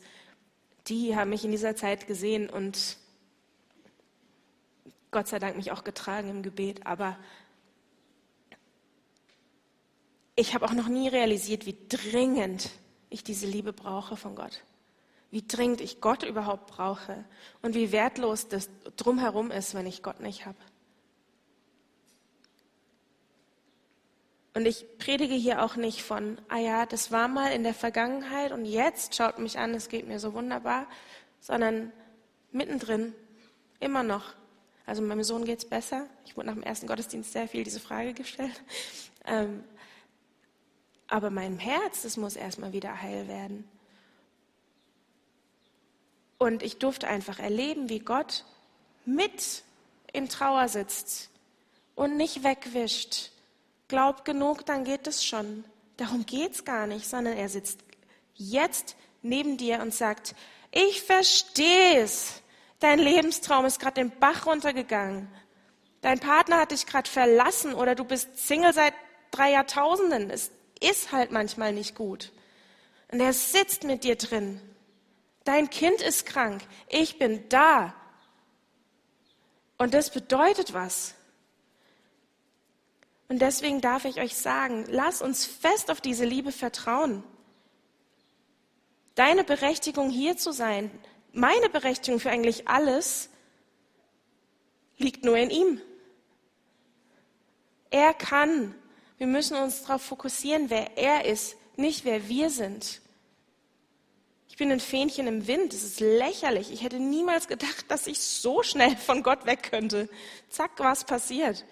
Die 0.87 1.17
haben 1.17 1.29
mich 1.29 1.43
in 1.43 1.51
dieser 1.51 1.75
Zeit 1.75 2.07
gesehen 2.07 2.49
und 2.49 2.95
Gott 5.11 5.27
sei 5.27 5.39
Dank 5.39 5.57
mich 5.57 5.73
auch 5.73 5.83
getragen 5.83 6.29
im 6.29 6.41
Gebet. 6.41 6.87
Aber 6.87 7.17
ich 10.35 10.53
habe 10.53 10.65
auch 10.65 10.73
noch 10.73 10.87
nie 10.87 11.07
realisiert, 11.07 11.65
wie 11.65 11.77
dringend 11.89 12.69
ich 13.09 13.23
diese 13.23 13.45
Liebe 13.45 13.73
brauche 13.73 14.17
von 14.17 14.35
Gott. 14.35 14.63
Wie 15.29 15.45
dringend 15.45 15.81
ich 15.81 16.01
Gott 16.01 16.23
überhaupt 16.23 16.67
brauche 16.67 17.23
und 17.61 17.75
wie 17.75 17.91
wertlos 17.91 18.47
das 18.47 18.69
drumherum 18.97 19.51
ist, 19.51 19.73
wenn 19.73 19.85
ich 19.85 20.03
Gott 20.03 20.19
nicht 20.19 20.45
habe. 20.45 20.57
Und 24.55 24.67
ich 24.67 24.85
predige 24.99 25.33
hier 25.33 25.63
auch 25.63 25.75
nicht 25.75 26.03
von, 26.03 26.37
ah 26.47 26.59
ja, 26.59 26.85
das 26.85 27.11
war 27.11 27.27
mal 27.27 27.51
in 27.51 27.63
der 27.63 27.73
Vergangenheit 27.73 28.51
und 28.51 28.65
jetzt 28.65 29.15
schaut 29.15 29.39
mich 29.39 29.57
an, 29.57 29.73
es 29.73 29.89
geht 29.89 30.07
mir 30.07 30.19
so 30.19 30.33
wunderbar, 30.33 30.85
sondern 31.39 31.91
mittendrin, 32.51 33.15
immer 33.79 34.03
noch. 34.03 34.35
Also 34.85 35.01
meinem 35.01 35.23
Sohn 35.23 35.45
geht 35.45 35.59
es 35.59 35.65
besser. 35.65 36.07
Ich 36.25 36.37
wurde 36.37 36.47
nach 36.47 36.53
dem 36.53 36.63
ersten 36.63 36.87
Gottesdienst 36.87 37.31
sehr 37.31 37.47
viel 37.47 37.63
diese 37.63 37.79
Frage 37.79 38.13
gestellt. 38.13 38.61
Ähm, 39.25 39.63
aber 41.13 41.29
mein 41.29 41.59
Herz, 41.59 42.01
das 42.01 42.17
muss 42.17 42.35
erstmal 42.35 42.73
wieder 42.73 43.03
heil 43.03 43.27
werden. 43.27 43.69
Und 46.39 46.63
ich 46.63 46.79
durfte 46.79 47.07
einfach 47.07 47.37
erleben, 47.37 47.87
wie 47.87 47.99
Gott 47.99 48.45
mit 49.05 49.61
in 50.11 50.27
Trauer 50.27 50.67
sitzt 50.69 51.29
und 51.93 52.17
nicht 52.17 52.43
wegwischt, 52.43 53.29
glaub 53.89 54.25
genug, 54.25 54.65
dann 54.65 54.85
geht 54.85 55.05
es 55.05 55.23
schon. 55.23 55.63
Darum 55.97 56.25
geht 56.25 56.53
es 56.53 56.65
gar 56.65 56.87
nicht, 56.87 57.07
sondern 57.07 57.37
er 57.37 57.47
sitzt 57.47 57.81
jetzt 58.33 58.95
neben 59.21 59.57
dir 59.57 59.81
und 59.81 59.93
sagt, 59.93 60.33
ich 60.71 61.03
verstehe 61.03 61.99
es. 62.01 62.41
Dein 62.79 62.97
Lebenstraum 62.97 63.65
ist 63.65 63.79
gerade 63.79 64.01
den 64.01 64.09
Bach 64.19 64.47
runtergegangen. 64.47 65.27
Dein 66.01 66.19
Partner 66.19 66.57
hat 66.57 66.71
dich 66.71 66.87
gerade 66.87 67.07
verlassen 67.07 67.75
oder 67.75 67.93
du 67.93 68.03
bist 68.03 68.35
Single 68.47 68.73
seit 68.73 68.95
drei 69.29 69.51
Jahrtausenden. 69.51 70.31
Es 70.31 70.49
ist 70.83 71.11
halt 71.11 71.31
manchmal 71.31 71.73
nicht 71.73 71.95
gut. 71.95 72.31
Und 73.11 73.19
er 73.19 73.33
sitzt 73.33 73.83
mit 73.83 74.03
dir 74.03 74.15
drin. 74.15 74.59
Dein 75.43 75.69
Kind 75.69 76.01
ist 76.01 76.25
krank. 76.25 76.63
Ich 76.89 77.19
bin 77.19 77.47
da. 77.49 77.93
Und 79.77 79.93
das 79.93 80.09
bedeutet 80.09 80.73
was. 80.73 81.15
Und 83.27 83.39
deswegen 83.39 83.81
darf 83.81 84.05
ich 84.05 84.21
euch 84.21 84.35
sagen, 84.35 84.85
lass 84.89 85.21
uns 85.21 85.45
fest 85.45 85.89
auf 85.89 86.01
diese 86.01 86.25
Liebe 86.25 86.51
vertrauen. 86.51 87.23
Deine 89.15 89.43
Berechtigung 89.43 90.09
hier 90.09 90.37
zu 90.37 90.51
sein, 90.51 90.91
meine 91.31 91.69
Berechtigung 91.69 92.19
für 92.19 92.29
eigentlich 92.29 92.67
alles, 92.67 93.29
liegt 94.97 95.23
nur 95.25 95.37
in 95.37 95.49
ihm. 95.49 95.81
Er 97.89 98.13
kann. 98.13 98.75
Wir 99.23 99.29
müssen 99.29 99.55
uns 99.55 99.83
darauf 99.83 100.01
fokussieren, 100.01 100.69
wer 100.69 100.97
er 100.97 101.23
ist, 101.23 101.55
nicht 101.77 102.03
wer 102.03 102.27
wir 102.27 102.49
sind. 102.49 102.99
Ich 104.49 104.57
bin 104.57 104.69
ein 104.69 104.81
Fähnchen 104.81 105.27
im 105.27 105.47
Wind. 105.47 105.73
Es 105.73 105.81
ist 105.81 106.01
lächerlich. 106.01 106.73
Ich 106.73 106.83
hätte 106.83 106.99
niemals 106.99 107.47
gedacht, 107.47 107.85
dass 107.87 108.05
ich 108.05 108.19
so 108.19 108.63
schnell 108.63 108.97
von 108.97 109.23
Gott 109.23 109.45
weg 109.45 109.69
könnte. 109.71 110.09
Zack, 110.49 110.71
was 110.75 111.05
passiert. 111.05 111.63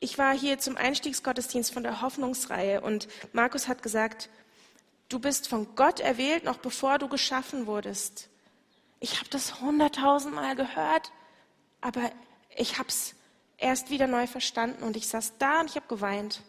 Ich 0.00 0.16
war 0.16 0.32
hier 0.34 0.58
zum 0.58 0.78
Einstiegsgottesdienst 0.78 1.70
von 1.70 1.82
der 1.82 2.00
Hoffnungsreihe 2.00 2.80
und 2.80 3.08
Markus 3.34 3.68
hat 3.68 3.82
gesagt, 3.82 4.30
du 5.10 5.18
bist 5.18 5.48
von 5.48 5.74
Gott 5.76 6.00
erwählt, 6.00 6.44
noch 6.44 6.56
bevor 6.56 6.96
du 6.96 7.08
geschaffen 7.08 7.66
wurdest. 7.66 8.30
Ich 9.00 9.18
habe 9.18 9.28
das 9.28 9.60
hunderttausendmal 9.60 10.56
gehört, 10.56 11.12
aber 11.82 12.10
ich 12.56 12.78
habe 12.78 12.88
es 12.88 13.14
erst 13.58 13.90
wieder 13.90 14.06
neu 14.06 14.26
verstanden 14.26 14.82
und 14.82 14.96
ich 14.96 15.08
saß 15.08 15.34
da 15.38 15.60
und 15.60 15.70
ich 15.70 15.76
habe 15.76 15.86
geweint. 15.88 16.42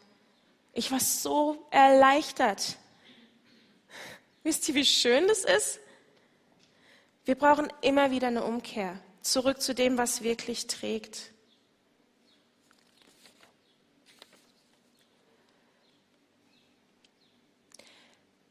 Ich 0.74 0.92
war 0.92 1.00
so 1.00 1.66
erleichtert. 1.70 2.78
Wisst 4.44 4.68
ihr, 4.68 4.76
wie 4.76 4.86
schön 4.86 5.28
das 5.28 5.46
ist? 5.46 5.80
Wir 7.26 7.36
brauchen 7.36 7.72
immer 7.82 8.12
wieder 8.12 8.28
eine 8.28 8.44
Umkehr, 8.44 9.00
zurück 9.22 9.62
zu 9.62 9.74
dem, 9.74 9.98
was 9.98 10.24
wirklich 10.24 10.68
trägt. 10.68 11.32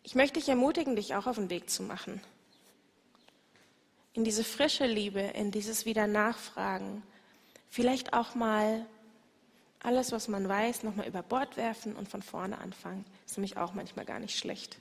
Ich 0.04 0.14
möchte 0.14 0.38
dich 0.38 0.48
ermutigen, 0.48 0.96
dich 0.96 1.14
auch 1.14 1.26
auf 1.26 1.36
den 1.36 1.50
Weg 1.50 1.68
zu 1.68 1.82
machen. 1.82 2.22
In 4.14 4.24
diese 4.24 4.44
frische 4.44 4.86
Liebe, 4.86 5.20
in 5.20 5.50
dieses 5.50 5.84
Wieder 5.84 6.06
Nachfragen. 6.06 7.02
Vielleicht 7.72 8.12
auch 8.12 8.34
mal 8.34 8.84
alles, 9.80 10.12
was 10.12 10.28
man 10.28 10.46
weiß, 10.46 10.82
nochmal 10.82 11.08
über 11.08 11.22
Bord 11.22 11.56
werfen 11.56 11.96
und 11.96 12.06
von 12.06 12.20
vorne 12.20 12.58
anfangen. 12.58 13.06
Ist 13.24 13.38
nämlich 13.38 13.56
auch 13.56 13.72
manchmal 13.72 14.04
gar 14.04 14.18
nicht 14.18 14.38
schlecht. 14.38 14.76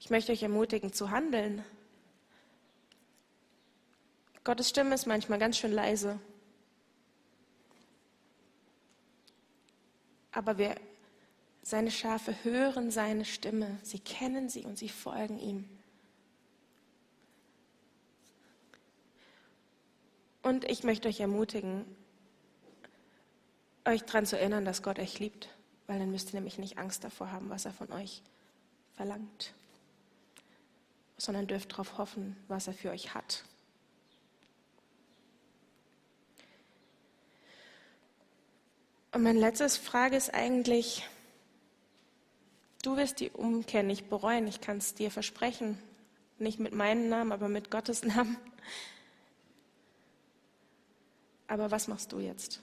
Ich 0.00 0.08
möchte 0.08 0.32
euch 0.32 0.42
ermutigen 0.42 0.94
zu 0.94 1.10
handeln. 1.10 1.62
Gottes 4.42 4.70
Stimme 4.70 4.94
ist 4.94 5.04
manchmal 5.04 5.38
ganz 5.38 5.58
schön 5.58 5.72
leise. 5.72 6.18
Aber 10.32 10.56
wir, 10.56 10.76
seine 11.62 11.90
Schafe 11.90 12.34
hören 12.42 12.90
seine 12.90 13.26
Stimme. 13.26 13.78
Sie 13.82 14.00
kennen 14.00 14.48
sie 14.48 14.64
und 14.64 14.78
sie 14.78 14.88
folgen 14.88 15.38
ihm. 15.38 15.68
Und 20.42 20.64
ich 20.64 20.82
möchte 20.82 21.08
euch 21.08 21.20
ermutigen, 21.20 21.84
euch 23.84 24.04
daran 24.04 24.26
zu 24.26 24.38
erinnern, 24.38 24.64
dass 24.64 24.82
Gott 24.82 24.98
euch 24.98 25.18
liebt, 25.18 25.48
weil 25.86 25.98
dann 25.98 26.10
müsst 26.10 26.30
ihr 26.30 26.34
nämlich 26.34 26.58
nicht 26.58 26.78
Angst 26.78 27.04
davor 27.04 27.30
haben, 27.30 27.48
was 27.48 27.64
er 27.64 27.72
von 27.72 27.92
euch 27.92 28.22
verlangt, 28.94 29.54
sondern 31.16 31.46
dürft 31.46 31.72
darauf 31.72 31.98
hoffen, 31.98 32.36
was 32.48 32.66
er 32.66 32.72
für 32.72 32.90
euch 32.90 33.14
hat. 33.14 33.44
Und 39.12 39.22
meine 39.22 39.38
letzte 39.38 39.68
Frage 39.68 40.16
ist 40.16 40.32
eigentlich, 40.32 41.06
du 42.82 42.96
wirst 42.96 43.20
die 43.20 43.30
Umkehr 43.30 43.82
nicht 43.82 44.08
bereuen, 44.08 44.46
ich 44.48 44.60
kann 44.60 44.78
es 44.78 44.94
dir 44.94 45.10
versprechen, 45.10 45.78
nicht 46.38 46.58
mit 46.58 46.72
meinem 46.72 47.08
Namen, 47.08 47.30
aber 47.30 47.48
mit 47.48 47.70
Gottes 47.70 48.04
Namen. 48.04 48.36
Aber 51.46 51.70
was 51.70 51.88
machst 51.88 52.12
du 52.12 52.18
jetzt? 52.18 52.60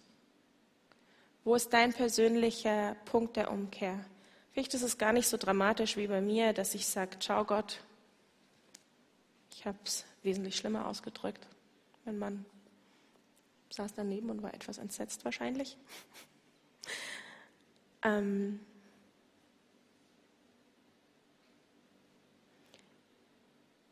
Wo 1.44 1.56
ist 1.56 1.74
dein 1.74 1.94
persönlicher 1.94 2.96
Punkt 3.06 3.36
der 3.36 3.52
Umkehr? 3.52 4.04
Vielleicht 4.52 4.74
ist 4.74 4.82
es 4.82 4.98
gar 4.98 5.14
nicht 5.14 5.28
so 5.28 5.38
dramatisch 5.38 5.96
wie 5.98 6.08
bei 6.08 6.22
mir, 6.22 6.54
dass 6.54 6.76
ich 6.76 6.88
sage, 6.88 7.18
ciao 7.20 7.46
Gott. 7.46 7.84
Ich 9.52 9.66
habe 9.66 9.78
es 9.84 10.06
wesentlich 10.24 10.56
schlimmer 10.56 10.88
ausgedrückt. 10.88 11.48
Mein 12.06 12.20
Mann 12.20 12.46
saß 13.70 13.94
daneben 13.94 14.30
und 14.30 14.42
war 14.42 14.54
etwas 14.54 14.78
entsetzt 14.78 15.26
wahrscheinlich. 15.26 15.78
ähm, 18.04 18.60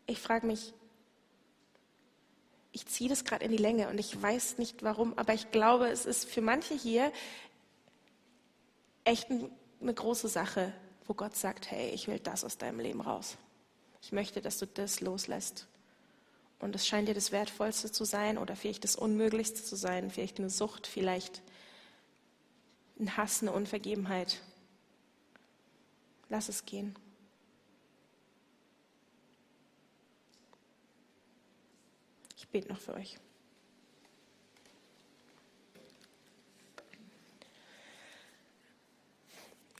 ich 0.05 0.19
frage 0.19 0.47
mich, 0.47 0.73
ich 2.77 2.85
ziehe 2.85 3.09
das 3.09 3.25
gerade 3.25 3.43
in 3.43 3.49
die 3.49 3.57
Länge 3.57 3.89
und 3.89 3.97
ich 3.99 4.21
weiß 4.21 4.59
nicht 4.59 4.83
warum, 4.83 5.17
aber 5.17 5.33
ich 5.33 5.49
glaube, 5.49 5.87
es 5.89 6.05
ist 6.05 6.29
für 6.29 6.41
manche 6.41 6.75
hier 6.75 7.11
echt 9.03 9.31
eine 9.31 9.93
große 9.95 10.27
Sache, 10.27 10.71
wo 11.07 11.15
Gott 11.15 11.35
sagt, 11.35 11.71
hey, 11.71 11.89
ich 11.89 12.07
will 12.07 12.19
das 12.19 12.43
aus 12.43 12.59
deinem 12.59 12.79
Leben 12.79 13.01
raus. 13.01 13.35
Ich 14.03 14.11
möchte, 14.11 14.41
dass 14.41 14.59
du 14.59 14.67
das 14.67 15.01
loslässt. 15.01 15.65
Und 16.59 16.75
es 16.75 16.85
scheint 16.85 17.07
dir 17.07 17.15
das 17.15 17.31
Wertvollste 17.31 17.91
zu 17.91 18.05
sein 18.05 18.37
oder 18.37 18.55
vielleicht 18.55 18.83
das 18.83 18.95
Unmöglichste 18.95 19.63
zu 19.63 19.75
sein, 19.75 20.11
vielleicht 20.11 20.37
eine 20.37 20.51
Sucht, 20.51 20.85
vielleicht 20.85 21.41
ein 22.99 23.17
Hass, 23.17 23.41
eine 23.41 23.53
Unvergebenheit. 23.53 24.39
Lass 26.29 26.47
es 26.47 26.63
gehen. 26.65 26.95
Ich 32.47 32.51
bete 32.51 32.69
noch 32.69 32.79
für 32.79 32.93
euch. 32.93 33.17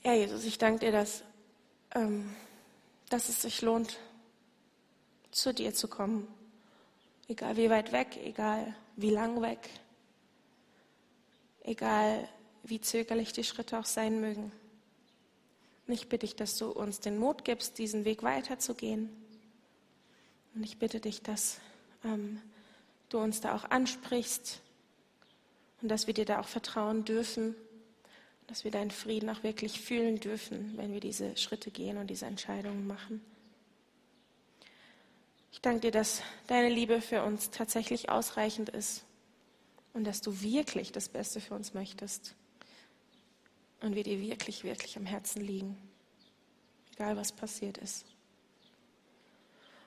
Ja, 0.04 0.12
Jesus, 0.12 0.44
ich 0.44 0.58
danke 0.58 0.80
dir, 0.80 0.92
dass, 0.92 1.24
ähm, 1.94 2.36
dass 3.08 3.30
es 3.30 3.40
sich 3.40 3.62
lohnt, 3.62 3.98
zu 5.30 5.54
dir 5.54 5.72
zu 5.72 5.88
kommen. 5.88 6.28
Egal 7.26 7.56
wie 7.56 7.70
weit 7.70 7.90
weg, 7.92 8.18
egal 8.22 8.74
wie 8.96 9.10
lang 9.10 9.40
weg, 9.40 9.70
egal 11.62 12.28
wie 12.64 12.82
zögerlich 12.82 13.32
die 13.32 13.44
Schritte 13.44 13.78
auch 13.78 13.86
sein 13.86 14.20
mögen. 14.20 14.52
Und 15.86 15.94
ich 15.94 16.10
bitte 16.10 16.26
dich, 16.26 16.36
dass 16.36 16.58
du 16.58 16.70
uns 16.70 17.00
den 17.00 17.18
Mut 17.18 17.46
gibst, 17.46 17.78
diesen 17.78 18.04
Weg 18.04 18.22
weiterzugehen. 18.22 19.08
Und 20.54 20.64
ich 20.64 20.78
bitte 20.78 21.00
dich, 21.00 21.22
dass 21.22 21.60
ähm, 22.04 22.42
du 23.08 23.18
uns 23.18 23.40
da 23.40 23.54
auch 23.54 23.64
ansprichst 23.64 24.60
und 25.82 25.88
dass 25.88 26.06
wir 26.06 26.14
dir 26.14 26.24
da 26.24 26.40
auch 26.40 26.48
vertrauen 26.48 27.04
dürfen, 27.04 27.54
dass 28.46 28.64
wir 28.64 28.70
deinen 28.70 28.90
Frieden 28.90 29.28
auch 29.30 29.42
wirklich 29.42 29.80
fühlen 29.80 30.20
dürfen, 30.20 30.76
wenn 30.76 30.92
wir 30.92 31.00
diese 31.00 31.36
Schritte 31.36 31.70
gehen 31.70 31.98
und 31.98 32.08
diese 32.08 32.26
Entscheidungen 32.26 32.86
machen. 32.86 33.22
Ich 35.52 35.60
danke 35.60 35.80
dir, 35.80 35.90
dass 35.90 36.22
deine 36.46 36.68
Liebe 36.68 37.00
für 37.00 37.22
uns 37.22 37.50
tatsächlich 37.50 38.10
ausreichend 38.10 38.68
ist 38.70 39.04
und 39.92 40.04
dass 40.04 40.20
du 40.20 40.40
wirklich 40.40 40.92
das 40.92 41.08
Beste 41.08 41.40
für 41.40 41.54
uns 41.54 41.74
möchtest 41.74 42.34
und 43.80 43.94
wir 43.94 44.02
dir 44.02 44.20
wirklich, 44.20 44.64
wirklich 44.64 44.96
am 44.96 45.06
Herzen 45.06 45.42
liegen, 45.42 45.76
egal 46.94 47.16
was 47.16 47.32
passiert 47.32 47.78
ist. 47.78 48.06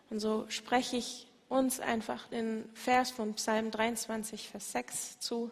Und 0.09 0.19
so 0.19 0.45
spreche 0.49 0.97
ich 0.97 1.27
uns 1.51 1.81
einfach 1.81 2.27
den 2.29 2.63
Vers 2.73 3.11
von 3.11 3.33
Psalm 3.33 3.71
23, 3.71 4.47
Vers 4.47 4.71
6 4.71 5.19
zu. 5.19 5.51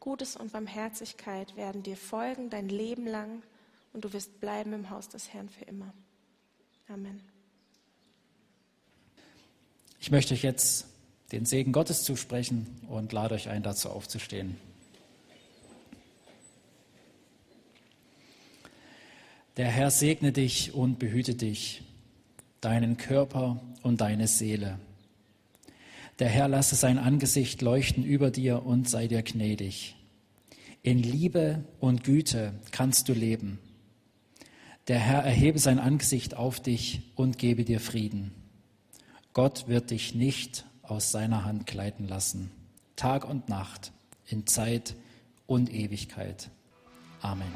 Gutes 0.00 0.34
und 0.36 0.52
Barmherzigkeit 0.52 1.56
werden 1.56 1.84
dir 1.84 1.96
folgen 1.96 2.50
dein 2.50 2.68
Leben 2.68 3.06
lang 3.06 3.42
und 3.92 4.04
du 4.04 4.12
wirst 4.12 4.40
bleiben 4.40 4.72
im 4.72 4.90
Haus 4.90 5.08
des 5.08 5.32
Herrn 5.32 5.48
für 5.48 5.64
immer. 5.66 5.92
Amen. 6.88 7.20
Ich 10.00 10.10
möchte 10.10 10.34
euch 10.34 10.42
jetzt 10.42 10.86
den 11.30 11.46
Segen 11.46 11.70
Gottes 11.70 12.02
zusprechen 12.02 12.66
und 12.88 13.12
lade 13.12 13.36
euch 13.36 13.48
ein, 13.48 13.62
dazu 13.62 13.90
aufzustehen. 13.90 14.56
Der 19.58 19.68
Herr 19.68 19.92
segne 19.92 20.32
dich 20.32 20.74
und 20.74 20.98
behüte 20.98 21.36
dich, 21.36 21.82
deinen 22.60 22.96
Körper 22.96 23.60
und 23.82 24.00
deine 24.00 24.26
Seele. 24.26 24.80
Der 26.20 26.28
Herr 26.28 26.48
lasse 26.48 26.76
sein 26.76 26.98
Angesicht 26.98 27.62
leuchten 27.62 28.04
über 28.04 28.30
dir 28.30 28.66
und 28.66 28.88
sei 28.88 29.08
dir 29.08 29.22
gnädig. 29.22 29.96
In 30.82 31.02
Liebe 31.02 31.64
und 31.80 32.04
Güte 32.04 32.52
kannst 32.72 33.08
du 33.08 33.14
leben. 33.14 33.58
Der 34.88 34.98
Herr 34.98 35.22
erhebe 35.24 35.58
sein 35.58 35.78
Angesicht 35.78 36.36
auf 36.36 36.60
dich 36.60 37.00
und 37.16 37.38
gebe 37.38 37.64
dir 37.64 37.80
Frieden. 37.80 38.32
Gott 39.32 39.66
wird 39.66 39.90
dich 39.90 40.14
nicht 40.14 40.66
aus 40.82 41.10
seiner 41.10 41.44
Hand 41.44 41.66
gleiten 41.66 42.06
lassen, 42.06 42.50
Tag 42.96 43.26
und 43.26 43.48
Nacht, 43.48 43.92
in 44.26 44.46
Zeit 44.46 44.96
und 45.46 45.72
Ewigkeit. 45.72 46.50
Amen. 47.22 47.48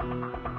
Amen. 0.00 0.57